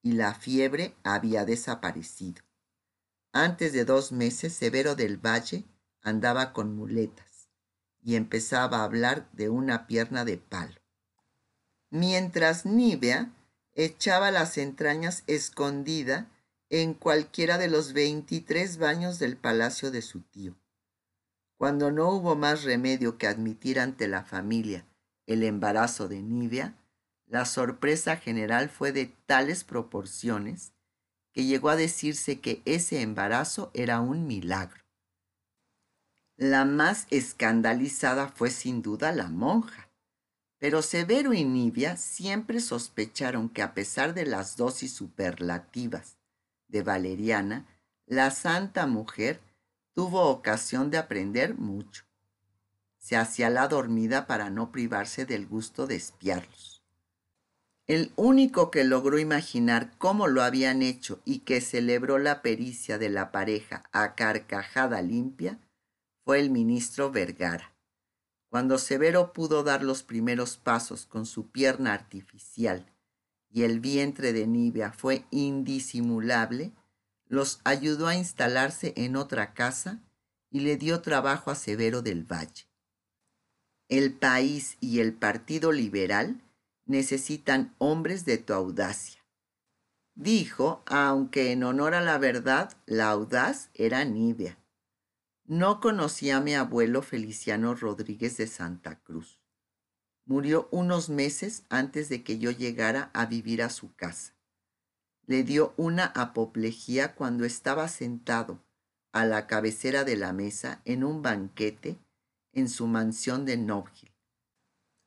y 0.00 0.12
la 0.12 0.34
fiebre 0.34 0.94
había 1.02 1.44
desaparecido. 1.44 2.42
Antes 3.32 3.74
de 3.74 3.84
dos 3.84 4.10
meses, 4.10 4.54
Severo 4.54 4.94
del 4.94 5.18
Valle 5.18 5.64
andaba 6.00 6.54
con 6.54 6.74
muletas 6.74 7.50
y 8.02 8.16
empezaba 8.16 8.78
a 8.78 8.84
hablar 8.84 9.28
de 9.32 9.50
una 9.50 9.86
pierna 9.86 10.24
de 10.24 10.38
palo. 10.38 10.80
Mientras 11.90 12.66
Nivea 12.66 13.33
echaba 13.74 14.30
las 14.30 14.58
entrañas 14.58 15.24
escondida 15.26 16.30
en 16.70 16.94
cualquiera 16.94 17.58
de 17.58 17.68
los 17.68 17.92
veintitrés 17.92 18.78
baños 18.78 19.18
del 19.18 19.36
palacio 19.36 19.90
de 19.90 20.02
su 20.02 20.20
tío. 20.20 20.54
Cuando 21.56 21.90
no 21.90 22.10
hubo 22.10 22.36
más 22.36 22.64
remedio 22.64 23.16
que 23.18 23.26
admitir 23.26 23.78
ante 23.78 24.08
la 24.08 24.24
familia 24.24 24.86
el 25.26 25.42
embarazo 25.42 26.08
de 26.08 26.20
Nivea, 26.20 26.74
la 27.26 27.46
sorpresa 27.46 28.16
general 28.16 28.68
fue 28.68 28.92
de 28.92 29.06
tales 29.26 29.64
proporciones 29.64 30.72
que 31.32 31.44
llegó 31.44 31.68
a 31.68 31.76
decirse 31.76 32.40
que 32.40 32.62
ese 32.64 33.00
embarazo 33.00 33.70
era 33.74 34.00
un 34.00 34.26
milagro. 34.26 34.84
La 36.36 36.64
más 36.64 37.06
escandalizada 37.10 38.28
fue 38.28 38.50
sin 38.50 38.82
duda 38.82 39.12
la 39.12 39.28
monja, 39.28 39.83
pero 40.58 40.82
Severo 40.82 41.32
y 41.32 41.44
Nivea 41.44 41.96
siempre 41.96 42.60
sospecharon 42.60 43.48
que 43.48 43.62
a 43.62 43.74
pesar 43.74 44.14
de 44.14 44.26
las 44.26 44.56
dosis 44.56 44.92
superlativas 44.92 46.16
de 46.68 46.82
Valeriana, 46.82 47.66
la 48.06 48.30
santa 48.30 48.86
mujer 48.86 49.40
tuvo 49.92 50.28
ocasión 50.28 50.90
de 50.90 50.98
aprender 50.98 51.56
mucho. 51.56 52.04
Se 52.98 53.16
hacía 53.16 53.50
la 53.50 53.68
dormida 53.68 54.26
para 54.26 54.50
no 54.50 54.72
privarse 54.72 55.26
del 55.26 55.46
gusto 55.46 55.86
de 55.86 55.96
espiarlos. 55.96 56.82
El 57.86 58.12
único 58.16 58.70
que 58.70 58.82
logró 58.82 59.18
imaginar 59.18 59.92
cómo 59.98 60.26
lo 60.26 60.42
habían 60.42 60.80
hecho 60.80 61.20
y 61.26 61.40
que 61.40 61.60
celebró 61.60 62.18
la 62.18 62.40
pericia 62.40 62.96
de 62.96 63.10
la 63.10 63.30
pareja 63.30 63.84
a 63.92 64.14
carcajada 64.14 65.02
limpia 65.02 65.58
fue 66.24 66.40
el 66.40 66.48
ministro 66.48 67.10
Vergara. 67.10 67.73
Cuando 68.54 68.78
Severo 68.78 69.32
pudo 69.32 69.64
dar 69.64 69.82
los 69.82 70.04
primeros 70.04 70.58
pasos 70.58 71.06
con 71.06 71.26
su 71.26 71.50
pierna 71.50 71.92
artificial 71.92 72.86
y 73.50 73.64
el 73.64 73.80
vientre 73.80 74.32
de 74.32 74.46
Nibia 74.46 74.92
fue 74.92 75.24
indisimulable, 75.32 76.70
los 77.26 77.58
ayudó 77.64 78.06
a 78.06 78.14
instalarse 78.14 78.92
en 78.96 79.16
otra 79.16 79.54
casa 79.54 80.04
y 80.52 80.60
le 80.60 80.76
dio 80.76 81.00
trabajo 81.00 81.50
a 81.50 81.56
Severo 81.56 82.00
del 82.00 82.22
Valle. 82.22 82.68
El 83.88 84.12
país 84.12 84.76
y 84.78 85.00
el 85.00 85.14
Partido 85.14 85.72
Liberal 85.72 86.40
necesitan 86.86 87.74
hombres 87.78 88.24
de 88.24 88.38
tu 88.38 88.52
audacia. 88.52 89.20
Dijo, 90.14 90.84
aunque 90.86 91.50
en 91.50 91.64
honor 91.64 91.94
a 91.94 92.02
la 92.02 92.18
verdad, 92.18 92.70
la 92.86 93.10
audaz 93.10 93.70
era 93.74 94.04
Nibia. 94.04 94.63
No 95.46 95.78
conocía 95.80 96.38
a 96.38 96.40
mi 96.40 96.54
abuelo 96.54 97.02
Feliciano 97.02 97.74
Rodríguez 97.74 98.38
de 98.38 98.46
Santa 98.46 98.98
Cruz. 99.00 99.38
Murió 100.24 100.68
unos 100.70 101.10
meses 101.10 101.64
antes 101.68 102.08
de 102.08 102.22
que 102.24 102.38
yo 102.38 102.50
llegara 102.50 103.10
a 103.12 103.26
vivir 103.26 103.62
a 103.62 103.68
su 103.68 103.94
casa. 103.94 104.32
Le 105.26 105.42
dio 105.42 105.74
una 105.76 106.06
apoplejía 106.06 107.14
cuando 107.14 107.44
estaba 107.44 107.88
sentado 107.88 108.64
a 109.12 109.26
la 109.26 109.46
cabecera 109.46 110.04
de 110.04 110.16
la 110.16 110.32
mesa 110.32 110.80
en 110.86 111.04
un 111.04 111.20
banquete 111.20 111.98
en 112.52 112.70
su 112.70 112.86
mansión 112.86 113.44
de 113.44 113.58
Nobgil, 113.58 114.12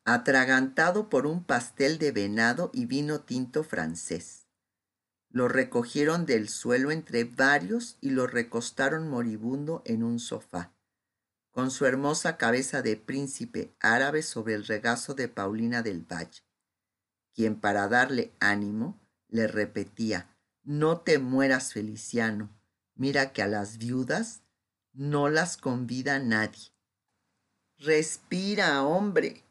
atragantado 0.05 1.09
por 1.09 1.25
un 1.25 1.43
pastel 1.43 1.97
de 1.97 2.11
venado 2.11 2.69
y 2.73 2.85
vino 2.85 3.21
tinto 3.21 3.63
francés. 3.63 4.46
Lo 5.37 5.47
recogieron 5.47 6.25
del 6.25 6.49
suelo 6.49 6.89
entre 6.89 7.23
varios 7.23 7.97
y 8.01 8.09
lo 8.09 8.25
recostaron 8.25 9.07
moribundo 9.07 9.83
en 9.85 10.01
un 10.01 10.19
sofá 10.19 10.73
con 11.51 11.69
su 11.69 11.85
hermosa 11.85 12.37
cabeza 12.37 12.81
de 12.81 12.97
príncipe 12.97 13.71
árabe 13.79 14.23
sobre 14.23 14.55
el 14.55 14.65
regazo 14.65 15.13
de 15.13 15.27
Paulina 15.27 15.83
del 15.83 16.01
Valle, 16.11 16.41
quien 17.35 17.59
para 17.59 17.87
darle 17.87 18.33
ánimo 18.39 18.99
le 19.27 19.45
repetía, 19.45 20.35
no 20.63 21.01
te 21.01 21.19
mueras, 21.19 21.71
Feliciano, 21.71 22.49
mira 22.95 23.31
que 23.31 23.43
a 23.43 23.47
las 23.47 23.77
viudas 23.77 24.41
no 24.91 25.29
las 25.29 25.55
convida 25.55 26.17
nadie. 26.17 26.71
Respira, 27.77 28.81
hombre. 28.81 29.43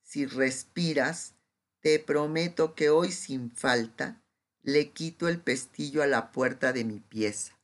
Si 0.00 0.24
respiras, 0.24 1.34
te 1.80 1.98
prometo 1.98 2.74
que 2.74 2.88
hoy 2.88 3.12
sin 3.12 3.50
falta 3.50 4.22
le 4.66 4.90
quito 4.90 5.28
el 5.28 5.38
pestillo 5.38 6.02
a 6.02 6.08
la 6.08 6.32
puerta 6.32 6.72
de 6.72 6.84
mi 6.84 6.98
pieza. 6.98 7.56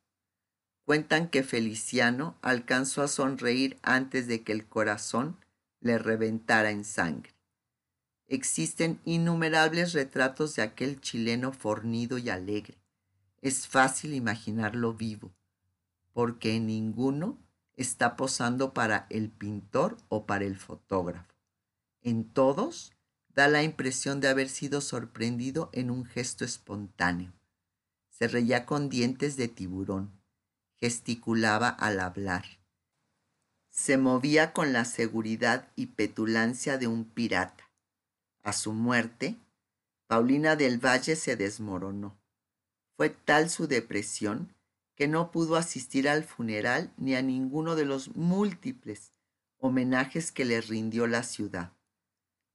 Cuentan 0.85 1.29
que 1.29 1.43
Feliciano 1.43 2.39
alcanzó 2.43 3.03
a 3.03 3.09
sonreír 3.09 3.77
antes 3.83 4.29
de 4.29 4.45
que 4.45 4.53
el 4.53 4.69
corazón 4.69 5.37
le 5.81 5.99
reventara 5.99 6.71
en 6.71 6.85
sangre. 6.85 7.35
Existen 8.29 9.01
innumerables 9.05 9.95
retratos 9.95 10.55
de 10.55 10.63
aquel 10.63 11.01
chileno 11.01 11.53
fornido 11.53 12.19
y 12.19 12.31
alegre. 12.31 12.79
Es 13.41 13.67
fácil 13.67 14.15
imaginarlo 14.15 14.95
vivo, 14.95 15.33
porque 16.13 16.55
en 16.55 16.69
ninguno 16.69 17.37
está 17.75 18.15
posando 18.15 18.73
para 18.73 19.09
el 19.11 19.29
pintor 19.29 19.97
o 20.09 20.25
para 20.25 20.45
el 20.45 20.57
fotógrafo. 20.57 21.35
En 22.01 22.33
todos 22.33 22.92
da 23.35 23.49
la 23.49 23.63
impresión 23.63 24.21
de 24.21 24.29
haber 24.29 24.49
sido 24.49 24.81
sorprendido 24.81 25.71
en 25.73 25.91
un 25.91 26.05
gesto 26.05 26.45
espontáneo. 26.45 27.33
Se 28.11 28.29
reía 28.29 28.67
con 28.67 28.89
dientes 28.89 29.37
de 29.37 29.49
tiburón 29.49 30.23
gesticulaba 30.83 31.69
al 31.69 32.01
hablar. 32.01 32.45
Se 33.71 33.99
movía 33.99 34.53
con 34.53 34.73
la 34.73 34.85
seguridad 34.85 35.69
y 35.77 35.87
petulancia 35.87 36.77
de 36.77 36.89
un 36.89 37.05
pirata. 37.05 37.71
A 38.43 38.53
su 38.53 38.73
muerte, 38.73 39.37
Paulina 40.09 40.57
del 40.57 40.85
Valle 40.85 41.15
se 41.15 41.37
desmoronó. 41.37 42.19
Fue 42.97 43.11
tal 43.11 43.49
su 43.49 43.69
depresión 43.69 44.57
que 44.97 45.07
no 45.07 45.31
pudo 45.31 45.55
asistir 45.55 46.09
al 46.09 46.25
funeral 46.25 46.93
ni 46.97 47.15
a 47.15 47.23
ninguno 47.23 47.77
de 47.77 47.85
los 47.85 48.17
múltiples 48.17 49.13
homenajes 49.59 50.33
que 50.33 50.45
le 50.45 50.61
rindió 50.61 51.07
la 51.07 51.23
ciudad. 51.23 51.73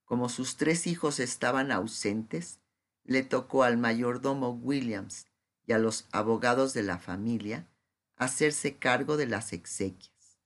Como 0.08 0.30
sus 0.30 0.56
tres 0.56 0.88
hijos 0.88 1.20
estaban 1.20 1.70
ausentes, 1.70 2.62
le 3.04 3.24
tocó 3.24 3.64
al 3.64 3.78
mayordomo 3.78 4.52
Williams 4.52 5.26
y 5.66 5.74
a 5.74 5.80
los 5.80 6.08
abogados 6.14 6.74
de 6.74 6.82
la 6.82 6.98
familia 6.98 7.68
hacerse 8.16 8.78
cargo 8.78 9.18
de 9.18 9.28
las 9.28 9.52
exequias. 9.52 10.40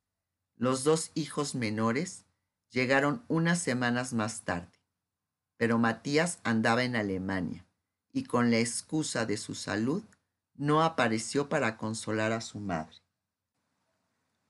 Los 0.56 0.84
dos 0.84 1.12
hijos 1.14 1.54
menores 1.54 2.26
llegaron 2.72 3.24
unas 3.28 3.60
semanas 3.60 4.14
más 4.14 4.42
tarde, 4.42 4.80
pero 5.58 5.78
Matías 5.78 6.40
andaba 6.44 6.84
en 6.84 6.96
Alemania 6.96 7.68
y 8.12 8.24
con 8.24 8.50
la 8.50 8.58
excusa 8.58 9.28
de 9.28 9.38
su 9.38 9.54
salud 9.54 10.04
no 10.56 10.82
apareció 10.82 11.50
para 11.50 11.78
consolar 11.78 12.32
a 12.32 12.42
su 12.42 12.60
madre. 12.60 12.98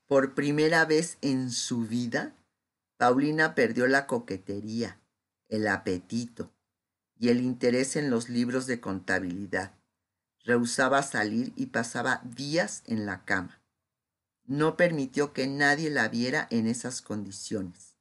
Por 0.08 0.36
primera 0.36 0.86
vez 0.86 1.18
en 1.22 1.52
su 1.52 1.86
vida, 1.86 2.34
Paulina 2.96 3.56
perdió 3.56 3.88
la 3.88 4.08
coquetería, 4.08 5.01
el 5.52 5.68
apetito 5.68 6.50
y 7.20 7.30
el 7.30 7.42
interés 7.42 7.96
en 7.98 8.10
los 8.10 8.30
libros 8.30 8.66
de 8.66 8.80
contabilidad. 8.80 9.76
Rehusaba 10.44 11.04
salir 11.04 11.54
y 11.56 11.68
pasaba 11.68 12.22
días 12.24 12.82
en 12.88 13.06
la 13.06 13.26
cama. 13.26 13.62
No 14.46 14.76
permitió 14.76 15.34
que 15.34 15.46
nadie 15.46 15.92
la 15.92 16.08
viera 16.08 16.48
en 16.50 16.66
esas 16.66 17.04
condiciones. 17.04 17.96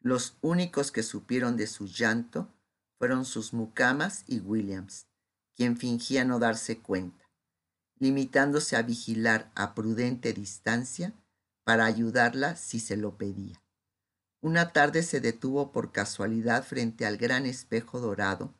Los 0.00 0.36
únicos 0.42 0.90
que 0.90 1.02
supieron 1.02 1.56
de 1.56 1.68
su 1.68 1.86
llanto 1.86 2.52
fueron 2.98 3.24
sus 3.24 3.54
mucamas 3.54 4.24
y 4.26 4.40
Williams, 4.40 5.06
quien 5.56 5.76
fingía 5.76 6.24
no 6.24 6.40
darse 6.40 6.78
cuenta, 6.78 7.30
limitándose 7.98 8.76
a 8.76 8.82
vigilar 8.82 9.50
a 9.54 9.74
prudente 9.74 10.32
distancia 10.32 11.14
para 11.64 11.84
ayudarla 11.84 12.56
si 12.56 12.80
se 12.80 12.96
lo 12.96 13.16
pedía. 13.16 13.61
Una 14.42 14.72
tarde 14.72 15.04
se 15.04 15.20
detuvo 15.20 15.70
por 15.70 15.92
casualidad 15.92 16.64
frente 16.64 17.06
al 17.06 17.16
gran 17.16 17.46
espejo 17.46 18.00
dorado 18.00 18.52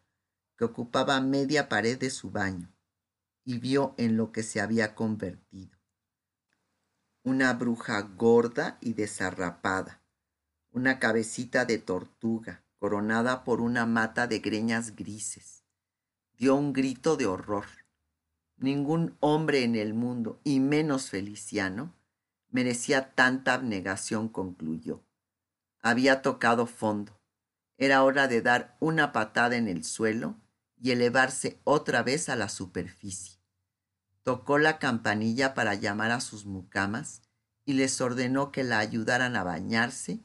que 0.56 0.64
ocupaba 0.64 1.20
media 1.20 1.68
pared 1.68 1.98
de 1.98 2.08
su 2.10 2.30
baño 2.30 2.72
y 3.44 3.58
vio 3.58 3.92
en 3.98 4.16
lo 4.16 4.30
que 4.30 4.44
se 4.44 4.60
había 4.60 4.94
convertido. 4.94 5.76
Una 7.24 7.52
bruja 7.54 8.00
gorda 8.00 8.78
y 8.80 8.92
desarrapada, 8.92 10.00
una 10.70 11.00
cabecita 11.00 11.64
de 11.64 11.78
tortuga, 11.78 12.62
coronada 12.78 13.42
por 13.42 13.60
una 13.60 13.84
mata 13.84 14.28
de 14.28 14.38
greñas 14.38 14.94
grises. 14.94 15.64
Dio 16.38 16.54
un 16.54 16.72
grito 16.72 17.16
de 17.16 17.26
horror. 17.26 17.66
Ningún 18.56 19.16
hombre 19.18 19.64
en 19.64 19.74
el 19.74 19.94
mundo, 19.94 20.40
y 20.44 20.60
menos 20.60 21.10
Feliciano, 21.10 21.92
merecía 22.50 23.14
tanta 23.16 23.54
abnegación, 23.54 24.28
concluyó. 24.28 25.02
Había 25.82 26.22
tocado 26.22 26.66
fondo. 26.66 27.20
Era 27.76 28.04
hora 28.04 28.28
de 28.28 28.40
dar 28.40 28.76
una 28.78 29.12
patada 29.12 29.56
en 29.56 29.66
el 29.66 29.84
suelo 29.84 30.36
y 30.80 30.92
elevarse 30.92 31.60
otra 31.64 32.04
vez 32.04 32.28
a 32.28 32.36
la 32.36 32.48
superficie. 32.48 33.40
Tocó 34.22 34.58
la 34.58 34.78
campanilla 34.78 35.54
para 35.54 35.74
llamar 35.74 36.12
a 36.12 36.20
sus 36.20 36.46
mucamas 36.46 37.22
y 37.64 37.72
les 37.72 38.00
ordenó 38.00 38.52
que 38.52 38.62
la 38.62 38.78
ayudaran 38.78 39.34
a 39.34 39.42
bañarse 39.42 40.20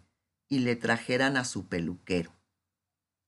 y 0.47 0.59
le 0.59 0.75
trajeran 0.75 1.37
a 1.37 1.45
su 1.45 1.67
peluquero. 1.67 2.31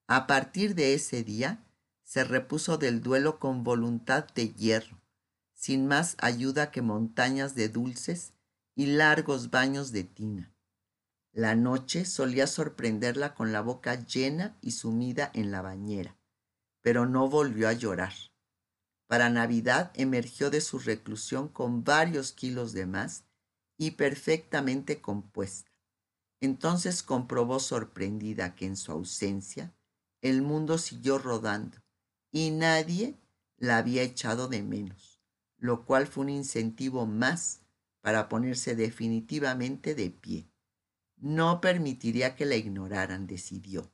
A 0.06 0.28
partir 0.28 0.74
de 0.76 0.94
ese 0.94 1.24
día, 1.24 1.64
se 2.04 2.24
repuso 2.24 2.78
del 2.78 3.02
duelo 3.02 3.38
con 3.38 3.62
voluntad 3.62 4.26
de 4.34 4.52
hierro, 4.52 5.00
sin 5.54 5.86
más 5.86 6.16
ayuda 6.20 6.70
que 6.70 6.82
montañas 6.82 7.54
de 7.54 7.68
dulces 7.68 8.32
y 8.74 8.86
largos 8.86 9.50
baños 9.50 9.92
de 9.92 10.04
tina. 10.04 10.52
La 11.32 11.54
noche 11.54 12.04
solía 12.04 12.48
sorprenderla 12.48 13.34
con 13.34 13.52
la 13.52 13.60
boca 13.60 13.94
llena 14.04 14.58
y 14.60 14.72
sumida 14.72 15.30
en 15.32 15.52
la 15.52 15.62
bañera, 15.62 16.18
pero 16.80 17.06
no 17.06 17.28
volvió 17.28 17.68
a 17.68 17.72
llorar. 17.72 18.12
Para 19.06 19.30
Navidad 19.30 19.92
emergió 19.94 20.50
de 20.50 20.60
su 20.60 20.80
reclusión 20.80 21.48
con 21.48 21.84
varios 21.84 22.32
kilos 22.32 22.72
de 22.72 22.86
más 22.86 23.24
y 23.76 23.92
perfectamente 23.92 25.00
compuesta. 25.00 25.70
Entonces 26.40 27.02
comprobó 27.02 27.60
sorprendida 27.60 28.54
que 28.56 28.66
en 28.66 28.76
su 28.76 28.90
ausencia 28.90 29.72
el 30.22 30.42
mundo 30.42 30.78
siguió 30.78 31.18
rodando 31.18 31.78
y 32.32 32.50
nadie 32.50 33.18
la 33.56 33.78
había 33.78 34.02
echado 34.02 34.48
de 34.48 34.62
menos, 34.62 35.20
lo 35.58 35.84
cual 35.84 36.06
fue 36.06 36.24
un 36.24 36.30
incentivo 36.30 37.06
más 37.06 37.62
para 38.00 38.28
ponerse 38.28 38.74
definitivamente 38.74 39.94
de 39.94 40.10
pie. 40.10 40.50
No 41.20 41.60
permitiría 41.60 42.34
que 42.34 42.46
la 42.46 42.56
ignoraran, 42.56 43.26
decidió. 43.26 43.90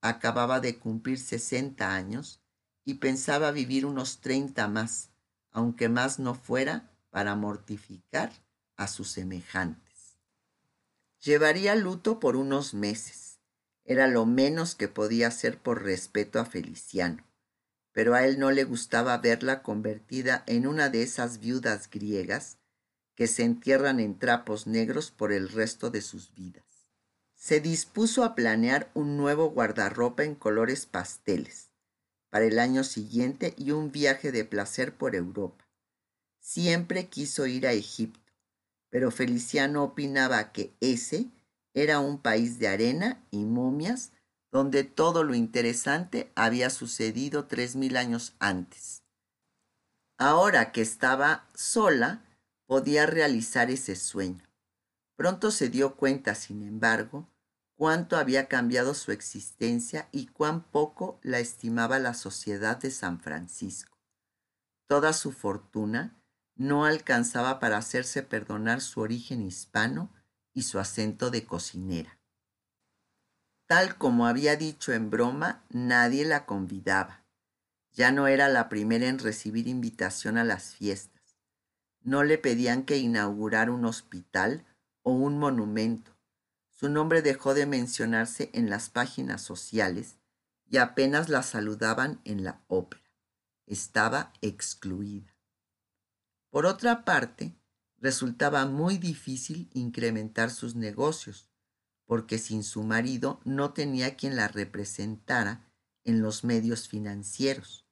Acababa 0.00 0.60
de 0.60 0.78
cumplir 0.78 1.18
sesenta 1.18 1.94
años 1.94 2.40
y 2.84 2.94
pensaba 2.94 3.50
vivir 3.50 3.84
unos 3.84 4.20
treinta 4.20 4.68
más, 4.68 5.10
aunque 5.50 5.88
más 5.88 6.18
no 6.18 6.34
fuera 6.34 6.90
para 7.10 7.34
mortificar 7.34 8.32
a 8.76 8.86
sus 8.86 9.10
semejantes. 9.10 10.16
Llevaría 11.20 11.74
luto 11.74 12.20
por 12.20 12.36
unos 12.36 12.72
meses 12.72 13.30
era 13.90 14.06
lo 14.06 14.24
menos 14.24 14.76
que 14.76 14.86
podía 14.86 15.26
hacer 15.26 15.58
por 15.58 15.82
respeto 15.82 16.38
a 16.38 16.44
Feliciano, 16.44 17.26
pero 17.90 18.14
a 18.14 18.24
él 18.24 18.38
no 18.38 18.52
le 18.52 18.62
gustaba 18.62 19.18
verla 19.18 19.64
convertida 19.64 20.44
en 20.46 20.68
una 20.68 20.90
de 20.90 21.02
esas 21.02 21.40
viudas 21.40 21.90
griegas 21.90 22.58
que 23.20 23.26
se 23.26 23.42
entierran 23.42 24.00
en 24.00 24.18
trapos 24.18 24.66
negros 24.66 25.10
por 25.10 25.30
el 25.30 25.50
resto 25.50 25.90
de 25.90 26.00
sus 26.00 26.34
vidas. 26.34 26.64
Se 27.34 27.60
dispuso 27.60 28.24
a 28.24 28.34
planear 28.34 28.90
un 28.94 29.18
nuevo 29.18 29.50
guardarropa 29.50 30.24
en 30.24 30.34
colores 30.34 30.86
pasteles 30.86 31.70
para 32.30 32.46
el 32.46 32.58
año 32.58 32.82
siguiente 32.82 33.52
y 33.58 33.72
un 33.72 33.92
viaje 33.92 34.32
de 34.32 34.46
placer 34.46 34.96
por 34.96 35.14
Europa. 35.14 35.68
Siempre 36.38 37.10
quiso 37.10 37.46
ir 37.46 37.66
a 37.66 37.72
Egipto, 37.72 38.32
pero 38.88 39.10
Feliciano 39.10 39.84
opinaba 39.84 40.50
que 40.50 40.72
ese 40.80 41.26
era 41.74 41.98
un 41.98 42.22
país 42.22 42.58
de 42.58 42.68
arena 42.68 43.22
y 43.30 43.44
momias 43.44 44.12
donde 44.50 44.82
todo 44.82 45.24
lo 45.24 45.34
interesante 45.34 46.32
había 46.36 46.70
sucedido 46.70 47.44
tres 47.44 47.76
mil 47.76 47.98
años 47.98 48.34
antes. 48.38 49.02
Ahora 50.16 50.72
que 50.72 50.80
estaba 50.80 51.50
sola, 51.54 52.24
podía 52.70 53.04
realizar 53.04 53.68
ese 53.68 53.96
sueño. 53.96 54.44
Pronto 55.16 55.50
se 55.50 55.70
dio 55.70 55.96
cuenta, 55.96 56.36
sin 56.36 56.62
embargo, 56.62 57.28
cuánto 57.74 58.16
había 58.16 58.46
cambiado 58.46 58.94
su 58.94 59.10
existencia 59.10 60.08
y 60.12 60.28
cuán 60.28 60.62
poco 60.62 61.18
la 61.24 61.40
estimaba 61.40 61.98
la 61.98 62.14
sociedad 62.14 62.76
de 62.76 62.92
San 62.92 63.18
Francisco. 63.18 63.98
Toda 64.86 65.12
su 65.14 65.32
fortuna 65.32 66.22
no 66.54 66.84
alcanzaba 66.84 67.58
para 67.58 67.76
hacerse 67.76 68.22
perdonar 68.22 68.80
su 68.80 69.00
origen 69.00 69.42
hispano 69.42 70.14
y 70.54 70.62
su 70.62 70.78
acento 70.78 71.30
de 71.30 71.44
cocinera. 71.44 72.20
Tal 73.66 73.98
como 73.98 74.28
había 74.28 74.54
dicho 74.54 74.92
en 74.92 75.10
broma, 75.10 75.64
nadie 75.70 76.24
la 76.24 76.46
convidaba. 76.46 77.24
Ya 77.90 78.12
no 78.12 78.28
era 78.28 78.48
la 78.48 78.68
primera 78.68 79.08
en 79.08 79.18
recibir 79.18 79.66
invitación 79.66 80.38
a 80.38 80.44
las 80.44 80.76
fiestas. 80.76 81.19
No 82.02 82.24
le 82.24 82.38
pedían 82.38 82.84
que 82.84 82.96
inaugurara 82.96 83.72
un 83.72 83.84
hospital 83.84 84.64
o 85.02 85.12
un 85.12 85.38
monumento. 85.38 86.16
Su 86.68 86.88
nombre 86.88 87.20
dejó 87.20 87.52
de 87.52 87.66
mencionarse 87.66 88.50
en 88.54 88.70
las 88.70 88.88
páginas 88.88 89.42
sociales 89.42 90.16
y 90.66 90.78
apenas 90.78 91.28
la 91.28 91.42
saludaban 91.42 92.20
en 92.24 92.42
la 92.42 92.62
ópera. 92.68 93.02
Estaba 93.66 94.32
excluida. 94.40 95.36
Por 96.48 96.64
otra 96.64 97.04
parte, 97.04 97.54
resultaba 97.98 98.64
muy 98.66 98.96
difícil 98.96 99.68
incrementar 99.74 100.50
sus 100.50 100.74
negocios, 100.74 101.50
porque 102.06 102.38
sin 102.38 102.64
su 102.64 102.82
marido 102.82 103.40
no 103.44 103.72
tenía 103.72 104.16
quien 104.16 104.36
la 104.36 104.48
representara 104.48 105.70
en 106.04 106.22
los 106.22 106.44
medios 106.44 106.88
financieros. 106.88 107.84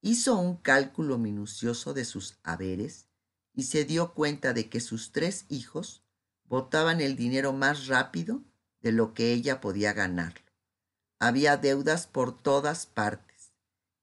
Hizo 0.00 0.38
un 0.38 0.56
cálculo 0.56 1.18
minucioso 1.18 1.94
de 1.94 2.04
sus 2.04 2.38
haberes 2.42 3.08
y 3.54 3.64
se 3.64 3.84
dio 3.84 4.12
cuenta 4.12 4.52
de 4.52 4.68
que 4.68 4.80
sus 4.80 5.12
tres 5.12 5.46
hijos 5.48 6.02
botaban 6.44 7.00
el 7.00 7.16
dinero 7.16 7.52
más 7.52 7.86
rápido 7.86 8.42
de 8.80 8.92
lo 8.92 9.14
que 9.14 9.32
ella 9.32 9.60
podía 9.60 9.92
ganarlo. 9.92 10.44
Había 11.20 11.56
deudas 11.56 12.06
por 12.06 12.36
todas 12.36 12.86
partes, 12.86 13.52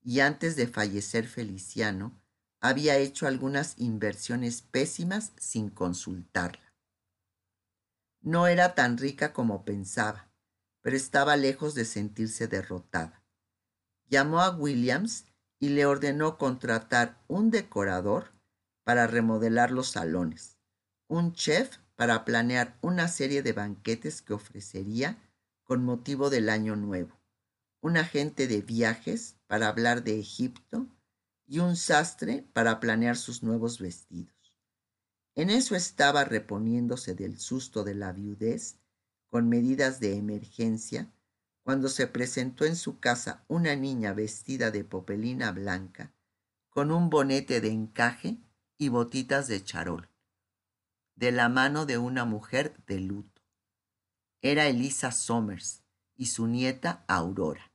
y 0.02 0.20
antes 0.20 0.56
de 0.56 0.66
fallecer 0.66 1.28
Feliciano, 1.28 2.20
había 2.60 2.96
hecho 2.96 3.26
algunas 3.26 3.74
inversiones 3.78 4.62
pésimas 4.62 5.32
sin 5.36 5.68
consultarla. 5.68 6.74
No 8.20 8.46
era 8.46 8.74
tan 8.74 8.98
rica 8.98 9.32
como 9.32 9.64
pensaba, 9.64 10.30
pero 10.80 10.96
estaba 10.96 11.36
lejos 11.36 11.74
de 11.74 11.84
sentirse 11.84 12.48
derrotada. 12.48 13.22
Llamó 14.08 14.40
a 14.40 14.50
Williams 14.50 15.26
y 15.58 15.70
le 15.70 15.86
ordenó 15.86 16.38
contratar 16.38 17.22
un 17.28 17.50
decorador 17.50 18.31
para 18.84 19.06
remodelar 19.06 19.70
los 19.70 19.88
salones, 19.88 20.58
un 21.08 21.32
chef 21.32 21.78
para 21.96 22.24
planear 22.24 22.78
una 22.80 23.08
serie 23.08 23.42
de 23.42 23.52
banquetes 23.52 24.22
que 24.22 24.32
ofrecería 24.32 25.18
con 25.62 25.84
motivo 25.84 26.30
del 26.30 26.48
Año 26.48 26.76
Nuevo, 26.76 27.20
un 27.80 27.96
agente 27.96 28.46
de 28.46 28.62
viajes 28.62 29.36
para 29.46 29.68
hablar 29.68 30.02
de 30.02 30.18
Egipto 30.18 30.86
y 31.46 31.60
un 31.60 31.76
sastre 31.76 32.46
para 32.52 32.80
planear 32.80 33.16
sus 33.16 33.42
nuevos 33.42 33.78
vestidos. 33.78 34.54
En 35.34 35.50
eso 35.50 35.76
estaba 35.76 36.24
reponiéndose 36.24 37.14
del 37.14 37.38
susto 37.38 37.84
de 37.84 37.94
la 37.94 38.12
viudez 38.12 38.78
con 39.28 39.48
medidas 39.48 39.98
de 39.98 40.16
emergencia 40.16 41.10
cuando 41.62 41.88
se 41.88 42.06
presentó 42.06 42.64
en 42.64 42.76
su 42.76 42.98
casa 42.98 43.44
una 43.48 43.76
niña 43.76 44.12
vestida 44.12 44.70
de 44.70 44.84
popelina 44.84 45.52
blanca, 45.52 46.12
con 46.68 46.90
un 46.90 47.08
bonete 47.08 47.60
de 47.60 47.68
encaje 47.68 48.38
y 48.78 48.88
botitas 48.88 49.48
de 49.48 49.62
charol, 49.62 50.08
de 51.16 51.32
la 51.32 51.48
mano 51.48 51.86
de 51.86 51.98
una 51.98 52.24
mujer 52.24 52.76
de 52.86 53.00
luto. 53.00 53.42
Era 54.40 54.66
Elisa 54.66 55.12
Somers 55.12 55.82
y 56.16 56.26
su 56.26 56.46
nieta 56.46 57.04
Aurora, 57.06 57.72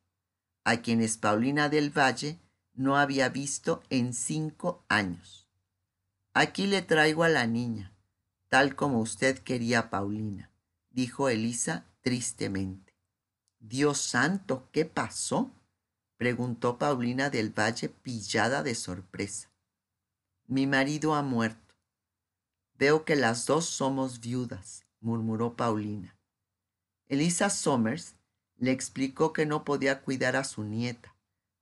a 0.63 0.77
quienes 0.77 1.17
Paulina 1.17 1.69
del 1.69 1.89
Valle 1.97 2.39
no 2.73 2.97
había 2.97 3.29
visto 3.29 3.81
en 3.89 4.13
cinco 4.13 4.85
años. 4.87 5.47
Aquí 6.33 6.67
le 6.67 6.81
traigo 6.81 7.23
a 7.23 7.29
la 7.29 7.47
niña, 7.47 7.93
tal 8.49 8.75
como 8.75 8.99
usted 8.99 9.39
quería, 9.39 9.89
Paulina, 9.89 10.51
dijo 10.91 11.29
Elisa 11.29 11.85
tristemente. 12.01 12.93
Dios 13.59 13.99
santo, 13.99 14.69
¿qué 14.71 14.85
pasó? 14.85 15.51
preguntó 16.17 16.77
Paulina 16.77 17.29
del 17.29 17.57
Valle 17.57 17.89
pillada 17.89 18.63
de 18.63 18.75
sorpresa. 18.75 19.49
Mi 20.49 20.65
marido 20.65 21.13
ha 21.13 21.23
muerto. 21.23 21.75
Veo 22.75 23.03
que 23.03 23.17
las 23.17 23.45
dos 23.45 23.65
somos 23.65 24.21
viudas, 24.21 24.85
murmuró 25.01 25.57
Paulina. 25.57 26.15
Elisa 27.09 27.49
Somers 27.49 28.15
le 28.55 28.71
explicó 28.71 29.33
que 29.33 29.45
no 29.45 29.65
podía 29.65 30.01
cuidar 30.03 30.37
a 30.37 30.45
su 30.45 30.63
nieta, 30.63 31.13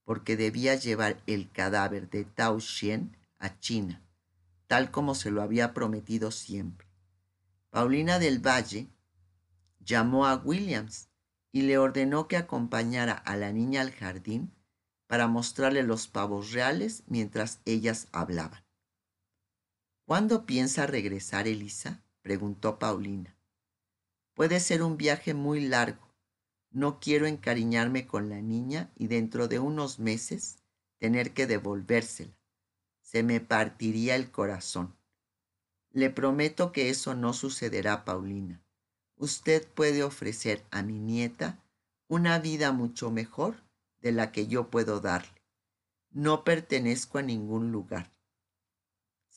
porque 0.04 0.38
debía 0.38 0.76
llevar 0.76 1.19
el 1.26 1.50
cadáver 1.52 2.12
de 2.12 2.26
Tao 2.26 2.60
Xian 2.60 3.17
a 3.39 3.60
China, 3.60 4.04
tal 4.67 4.91
como 4.91 5.15
se 5.15 5.32
lo 5.32 5.41
había 5.41 5.74
prometido 5.74 6.30
siempre. 6.30 6.88
Paulina 7.71 8.19
del 8.19 8.38
Valle 8.38 8.88
llamó 9.80 10.28
a 10.28 10.36
Williams 10.36 11.10
y 11.52 11.63
le 11.63 11.80
ordenó 11.80 12.28
que 12.28 12.38
acompañara 12.38 13.13
a 13.13 13.36
la 13.36 13.52
niña 13.52 13.82
al 13.82 13.91
jardín 13.91 14.54
para 15.08 15.28
mostrarle 15.28 15.82
los 15.82 16.08
pavos 16.08 16.52
reales 16.52 17.02
mientras 17.08 17.62
ellas 17.65 18.08
hablaban. 18.12 18.64
¿Cuándo 20.06 20.46
piensa 20.46 20.88
regresar, 20.88 21.48
Elisa? 21.48 22.04
preguntó 22.22 22.80
Paulina. 22.80 23.36
Puede 24.34 24.60
ser 24.60 24.84
un 24.84 24.98
viaje 24.98 25.34
muy 25.34 25.68
largo. 25.68 26.13
No 26.72 27.00
quiero 27.00 27.26
encariñarme 27.28 28.06
con 28.08 28.30
la 28.30 28.41
niña 28.41 28.91
y 28.96 29.08
dentro 29.08 29.48
de 29.48 29.60
unos 29.60 30.00
meses 30.00 30.58
tener 30.98 31.34
que 31.34 31.48
devolvérsela. 31.48 32.38
Se 33.02 33.24
me 33.24 33.39
partiría 33.39 34.15
el 34.15 34.32
corazón. 34.32 34.96
Le 35.91 36.10
prometo 36.10 36.72
que 36.72 36.89
eso 36.89 37.15
no 37.15 37.34
sucederá, 37.34 38.04
Paulina 38.06 38.65
usted 39.18 39.65
puede 39.68 40.04
ofrecer 40.04 40.63
a 40.72 40.84
mi 40.84 41.00
nieta 41.00 41.63
una 42.08 42.39
vida 42.39 42.72
mucho 42.72 43.12
mejor 43.12 43.56
de 44.02 44.12
la 44.12 44.32
que 44.32 44.48
yo 44.48 44.70
puedo 44.70 45.00
darle. 45.00 45.41
No 46.12 46.44
pertenezco 46.44 47.18
a 47.18 47.24
ningún 47.24 47.72
lugar. 47.72 48.12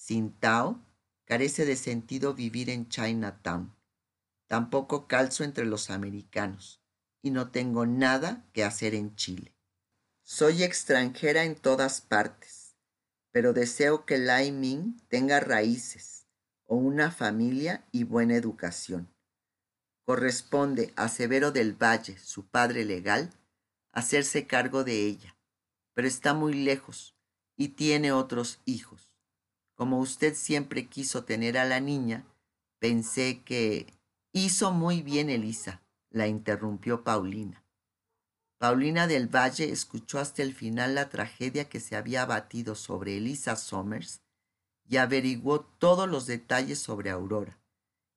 Sin 0.08 0.32
Tao, 0.32 0.82
carece 1.26 1.66
de 1.66 1.76
sentido 1.76 2.32
vivir 2.32 2.70
en 2.70 2.88
Chinatown. 2.88 3.76
Tampoco 4.46 5.06
calzo 5.06 5.44
entre 5.44 5.66
los 5.66 5.90
americanos 5.90 6.80
y 7.20 7.30
no 7.30 7.50
tengo 7.50 7.84
nada 7.84 8.48
que 8.54 8.64
hacer 8.64 8.94
en 8.94 9.14
Chile. 9.16 9.54
Soy 10.22 10.62
extranjera 10.62 11.44
en 11.44 11.56
todas 11.56 12.00
partes, 12.00 12.74
pero 13.32 13.52
deseo 13.52 14.06
que 14.06 14.16
Lai 14.16 14.50
Ming 14.50 14.98
tenga 15.08 15.40
raíces 15.40 16.26
o 16.64 16.76
una 16.76 17.10
familia 17.10 17.86
y 17.92 18.04
buena 18.04 18.34
educación 18.34 19.12
corresponde 20.06 20.94
a 20.96 21.10
Severo 21.10 21.52
del 21.52 21.74
Valle, 21.74 22.16
su 22.16 22.46
padre 22.46 22.86
legal, 22.86 23.28
hacerse 23.92 24.46
cargo 24.46 24.82
de 24.82 25.02
ella, 25.04 25.36
pero 25.92 26.08
está 26.08 26.32
muy 26.32 26.54
lejos 26.54 27.14
y 27.58 27.68
tiene 27.68 28.10
otros 28.12 28.62
hijos. 28.64 29.07
Como 29.78 29.98
usted 29.98 30.34
siempre 30.34 30.88
quiso 30.88 31.24
tener 31.24 31.56
a 31.56 31.64
la 31.64 31.80
niña, 31.80 32.26
pensé 32.78 33.40
que... 33.42 33.86
Hizo 34.32 34.72
muy 34.72 35.00
bien, 35.00 35.30
Elisa, 35.30 35.80
la 36.10 36.28
interrumpió 36.28 37.02
Paulina. 37.02 37.64
Paulina 38.58 39.06
del 39.06 39.34
Valle 39.34 39.72
escuchó 39.72 40.18
hasta 40.18 40.42
el 40.42 40.52
final 40.52 40.94
la 40.94 41.08
tragedia 41.08 41.70
que 41.70 41.80
se 41.80 41.96
había 41.96 42.22
abatido 42.22 42.74
sobre 42.74 43.16
Elisa 43.16 43.56
Somers 43.56 44.20
y 44.86 44.98
averiguó 44.98 45.60
todos 45.60 46.06
los 46.06 46.26
detalles 46.26 46.78
sobre 46.78 47.08
Aurora 47.08 47.58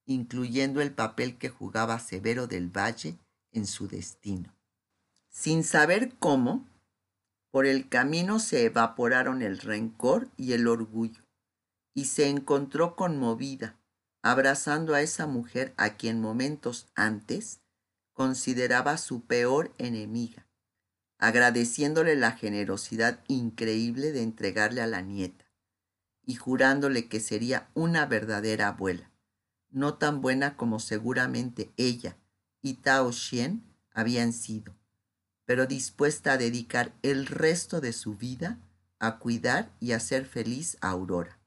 incluyendo 0.05 0.81
el 0.81 0.91
papel 0.91 1.37
que 1.37 1.49
jugaba 1.49 1.99
Severo 1.99 2.47
del 2.47 2.75
Valle 2.75 3.17
en 3.51 3.65
su 3.65 3.87
destino. 3.87 4.53
Sin 5.29 5.63
saber 5.63 6.15
cómo, 6.19 6.67
por 7.51 7.65
el 7.65 7.89
camino 7.89 8.39
se 8.39 8.65
evaporaron 8.65 9.41
el 9.41 9.59
rencor 9.59 10.29
y 10.37 10.53
el 10.53 10.67
orgullo, 10.67 11.21
y 11.93 12.05
se 12.05 12.27
encontró 12.27 12.95
conmovida, 12.95 13.77
abrazando 14.21 14.93
a 14.93 15.01
esa 15.01 15.27
mujer 15.27 15.73
a 15.77 15.97
quien 15.97 16.21
momentos 16.21 16.87
antes 16.95 17.61
consideraba 18.13 18.97
su 18.97 19.25
peor 19.25 19.73
enemiga, 19.77 20.47
agradeciéndole 21.17 22.15
la 22.15 22.31
generosidad 22.31 23.23
increíble 23.27 24.11
de 24.11 24.23
entregarle 24.23 24.81
a 24.81 24.87
la 24.87 25.01
nieta, 25.01 25.45
y 26.23 26.35
jurándole 26.35 27.07
que 27.07 27.19
sería 27.19 27.69
una 27.73 28.05
verdadera 28.05 28.67
abuela 28.67 29.11
no 29.71 29.95
tan 29.95 30.21
buena 30.21 30.57
como 30.57 30.79
seguramente 30.79 31.71
ella 31.77 32.17
y 32.61 32.75
Tao 32.75 33.11
Xian 33.11 33.63
habían 33.93 34.33
sido, 34.33 34.75
pero 35.45 35.65
dispuesta 35.65 36.33
a 36.33 36.37
dedicar 36.37 36.93
el 37.01 37.25
resto 37.25 37.81
de 37.81 37.93
su 37.93 38.15
vida 38.15 38.59
a 38.99 39.17
cuidar 39.17 39.71
y 39.79 39.93
hacer 39.93 40.25
feliz 40.25 40.77
a 40.81 40.89
Aurora. 40.89 41.39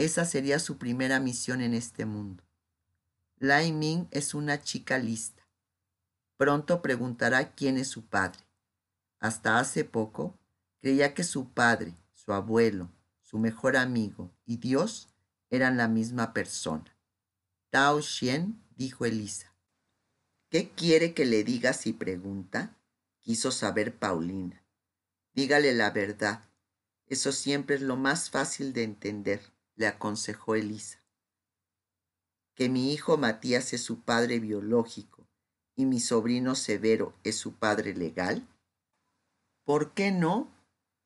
Esa 0.00 0.24
sería 0.24 0.58
su 0.60 0.78
primera 0.78 1.20
misión 1.20 1.60
en 1.60 1.74
este 1.74 2.06
mundo. 2.06 2.42
Lai 3.36 3.70
Ming 3.70 4.08
es 4.10 4.32
una 4.32 4.62
chica 4.62 4.96
lista. 4.96 5.46
Pronto 6.38 6.80
preguntará 6.80 7.54
quién 7.54 7.76
es 7.76 7.88
su 7.88 8.06
padre. 8.06 8.40
Hasta 9.18 9.58
hace 9.58 9.84
poco 9.84 10.38
creía 10.78 11.12
que 11.12 11.22
su 11.22 11.50
padre, 11.50 11.92
su 12.14 12.32
abuelo, 12.32 12.90
su 13.20 13.38
mejor 13.38 13.76
amigo 13.76 14.32
y 14.46 14.56
Dios 14.56 15.10
eran 15.50 15.76
la 15.76 15.86
misma 15.86 16.32
persona. 16.32 16.96
Tao 17.68 18.00
Xian, 18.00 18.58
dijo 18.76 19.04
Elisa. 19.04 19.54
¿Qué 20.48 20.70
quiere 20.70 21.12
que 21.12 21.26
le 21.26 21.44
diga 21.44 21.74
si 21.74 21.92
pregunta? 21.92 22.74
Quiso 23.18 23.50
saber 23.50 23.94
Paulina. 23.98 24.64
Dígale 25.34 25.74
la 25.74 25.90
verdad. 25.90 26.48
Eso 27.04 27.32
siempre 27.32 27.74
es 27.74 27.82
lo 27.82 27.96
más 27.96 28.30
fácil 28.30 28.72
de 28.72 28.84
entender, 28.84 29.42
le 29.80 29.86
aconsejó 29.86 30.56
Elisa. 30.56 30.98
Que 32.54 32.68
mi 32.68 32.92
hijo 32.92 33.16
Matías 33.16 33.72
es 33.72 33.82
su 33.82 34.02
padre 34.02 34.38
biológico 34.38 35.26
y 35.74 35.86
mi 35.86 36.00
sobrino 36.00 36.54
Severo 36.54 37.14
es 37.24 37.36
su 37.36 37.54
padre 37.54 37.94
legal. 37.94 38.46
¿Por 39.64 39.94
qué 39.94 40.12
no? 40.12 40.48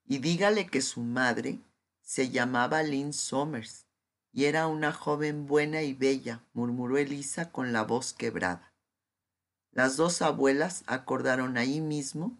Y 0.04 0.18
dígale 0.18 0.66
que 0.66 0.82
su 0.82 1.02
madre 1.02 1.60
se 2.02 2.30
llamaba 2.30 2.82
Lynn 2.82 3.12
Somers 3.12 3.86
y 4.32 4.46
era 4.46 4.66
una 4.66 4.92
joven 4.92 5.46
buena 5.46 5.82
y 5.82 5.94
bella, 5.94 6.44
murmuró 6.52 6.98
Elisa 6.98 7.52
con 7.52 7.72
la 7.72 7.84
voz 7.84 8.12
quebrada. 8.12 8.74
Las 9.70 9.96
dos 9.96 10.20
abuelas 10.20 10.82
acordaron 10.88 11.58
ahí 11.58 11.80
mismo 11.80 12.36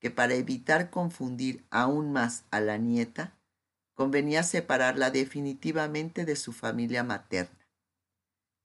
que 0.00 0.10
para 0.10 0.32
evitar 0.32 0.88
confundir 0.88 1.66
aún 1.68 2.10
más 2.10 2.44
a 2.50 2.60
la 2.60 2.78
nieta, 2.78 3.36
convenía 3.94 4.42
separarla 4.42 5.10
definitivamente 5.10 6.24
de 6.24 6.34
su 6.34 6.52
familia 6.52 7.04
materna, 7.04 7.66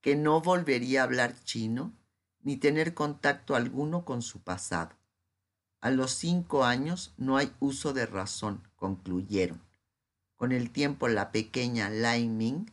que 0.02 0.16
no 0.16 0.42
volvería 0.42 1.02
a 1.02 1.04
hablar 1.04 1.36
chino 1.44 1.94
ni 2.42 2.58
tener 2.58 2.94
contacto 2.94 3.56
alguno 3.56 4.06
con 4.06 4.22
su 4.22 4.42
pasado. 4.42 4.96
A 5.82 5.92
los 5.92 6.12
cinco 6.12 6.66
años 6.66 7.14
no 7.18 7.38
hay 7.38 7.54
uso 7.60 7.94
de 7.94 8.06
razón, 8.06 8.68
concluyeron. 8.76 9.62
Con 10.36 10.52
el 10.52 10.72
tiempo 10.72 11.08
la 11.08 11.32
pequeña 11.32 11.90
Lai 11.90 12.28
Ming 12.28 12.72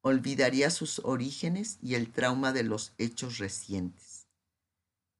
olvidaría 0.00 0.70
sus 0.70 0.98
orígenes 1.04 1.78
y 1.82 1.94
el 1.94 2.10
trauma 2.10 2.52
de 2.52 2.64
los 2.64 2.94
hechos 2.98 3.38
recientes. 3.38 4.26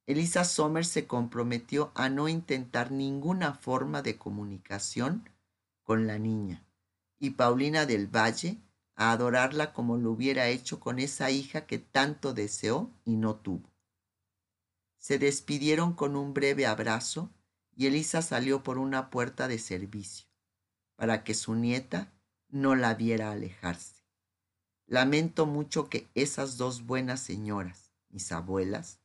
Elisa 0.05 0.43
Somers 0.43 0.89
se 0.89 1.07
comprometió 1.07 1.93
a 1.95 2.09
no 2.09 2.27
intentar 2.27 2.91
ninguna 2.91 3.53
forma 3.53 4.01
de 4.01 4.17
comunicación 4.17 5.29
con 5.83 6.07
la 6.07 6.19
niña 6.19 6.61
y 7.23 7.29
Paulina 7.29 7.85
del 7.85 8.13
Valle 8.13 8.57
a 8.95 9.13
adorarla 9.13 9.71
como 9.71 9.95
lo 9.95 10.11
hubiera 10.11 10.49
hecho 10.49 10.81
con 10.81 10.99
esa 10.99 11.31
hija 11.31 11.65
que 11.65 11.79
tanto 11.79 12.33
deseó 12.33 12.91
y 13.05 13.15
no 13.15 13.37
tuvo. 13.37 13.71
Se 14.97 15.19
despidieron 15.19 15.93
con 15.93 16.17
un 16.17 16.33
breve 16.33 16.65
abrazo 16.65 17.31
y 17.77 17.87
Elisa 17.87 18.21
salió 18.21 18.61
por 18.61 18.77
una 18.77 19.09
puerta 19.09 19.47
de 19.47 19.57
servicio 19.57 20.27
para 20.97 21.23
que 21.23 21.33
su 21.33 21.55
nieta 21.55 22.11
no 22.49 22.75
la 22.75 22.93
viera 22.93 23.31
alejarse. 23.31 24.03
Lamento 24.85 25.45
mucho 25.45 25.87
que 25.87 26.09
esas 26.15 26.57
dos 26.57 26.85
buenas 26.85 27.21
señoras, 27.21 27.93
mis 28.09 28.33
abuelas, 28.33 28.99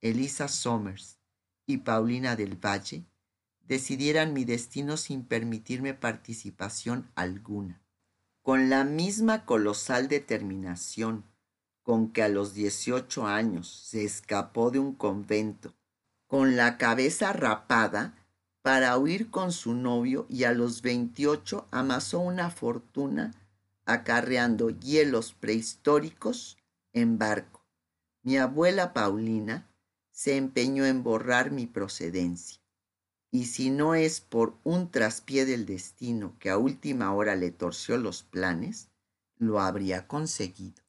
Elisa 0.00 0.48
Somers 0.48 1.18
y 1.66 1.76
Paulina 1.76 2.34
del 2.34 2.56
Valle, 2.56 3.04
decidieran 3.68 4.32
mi 4.32 4.44
destino 4.44 4.96
sin 4.96 5.24
permitirme 5.24 5.94
participación 5.94 7.10
alguna. 7.14 7.80
Con 8.42 8.70
la 8.70 8.84
misma 8.84 9.44
colosal 9.44 10.08
determinación 10.08 11.24
con 11.82 12.12
que 12.12 12.22
a 12.22 12.28
los 12.28 12.52
18 12.52 13.26
años 13.26 13.68
se 13.68 14.04
escapó 14.04 14.70
de 14.70 14.78
un 14.78 14.94
convento, 14.94 15.74
con 16.26 16.56
la 16.56 16.76
cabeza 16.76 17.32
rapada, 17.32 18.14
para 18.60 18.98
huir 18.98 19.30
con 19.30 19.52
su 19.52 19.72
novio 19.72 20.26
y 20.28 20.44
a 20.44 20.52
los 20.52 20.82
28 20.82 21.68
amasó 21.70 22.20
una 22.20 22.50
fortuna 22.50 23.32
acarreando 23.86 24.68
hielos 24.68 25.32
prehistóricos 25.32 26.58
en 26.92 27.16
barco. 27.16 27.64
Mi 28.22 28.36
abuela 28.36 28.92
Paulina 28.92 29.66
se 30.10 30.36
empeñó 30.36 30.84
en 30.84 31.02
borrar 31.02 31.50
mi 31.50 31.66
procedencia. 31.66 32.57
Y 33.30 33.44
si 33.44 33.70
no 33.70 33.94
es 33.94 34.20
por 34.20 34.56
un 34.64 34.90
traspié 34.90 35.44
del 35.44 35.66
destino 35.66 36.36
que 36.38 36.50
a 36.50 36.58
última 36.58 37.14
hora 37.14 37.36
le 37.36 37.50
torció 37.50 37.98
los 37.98 38.22
planes, 38.22 38.88
lo 39.36 39.60
habría 39.60 40.08
conseguido. 40.08 40.87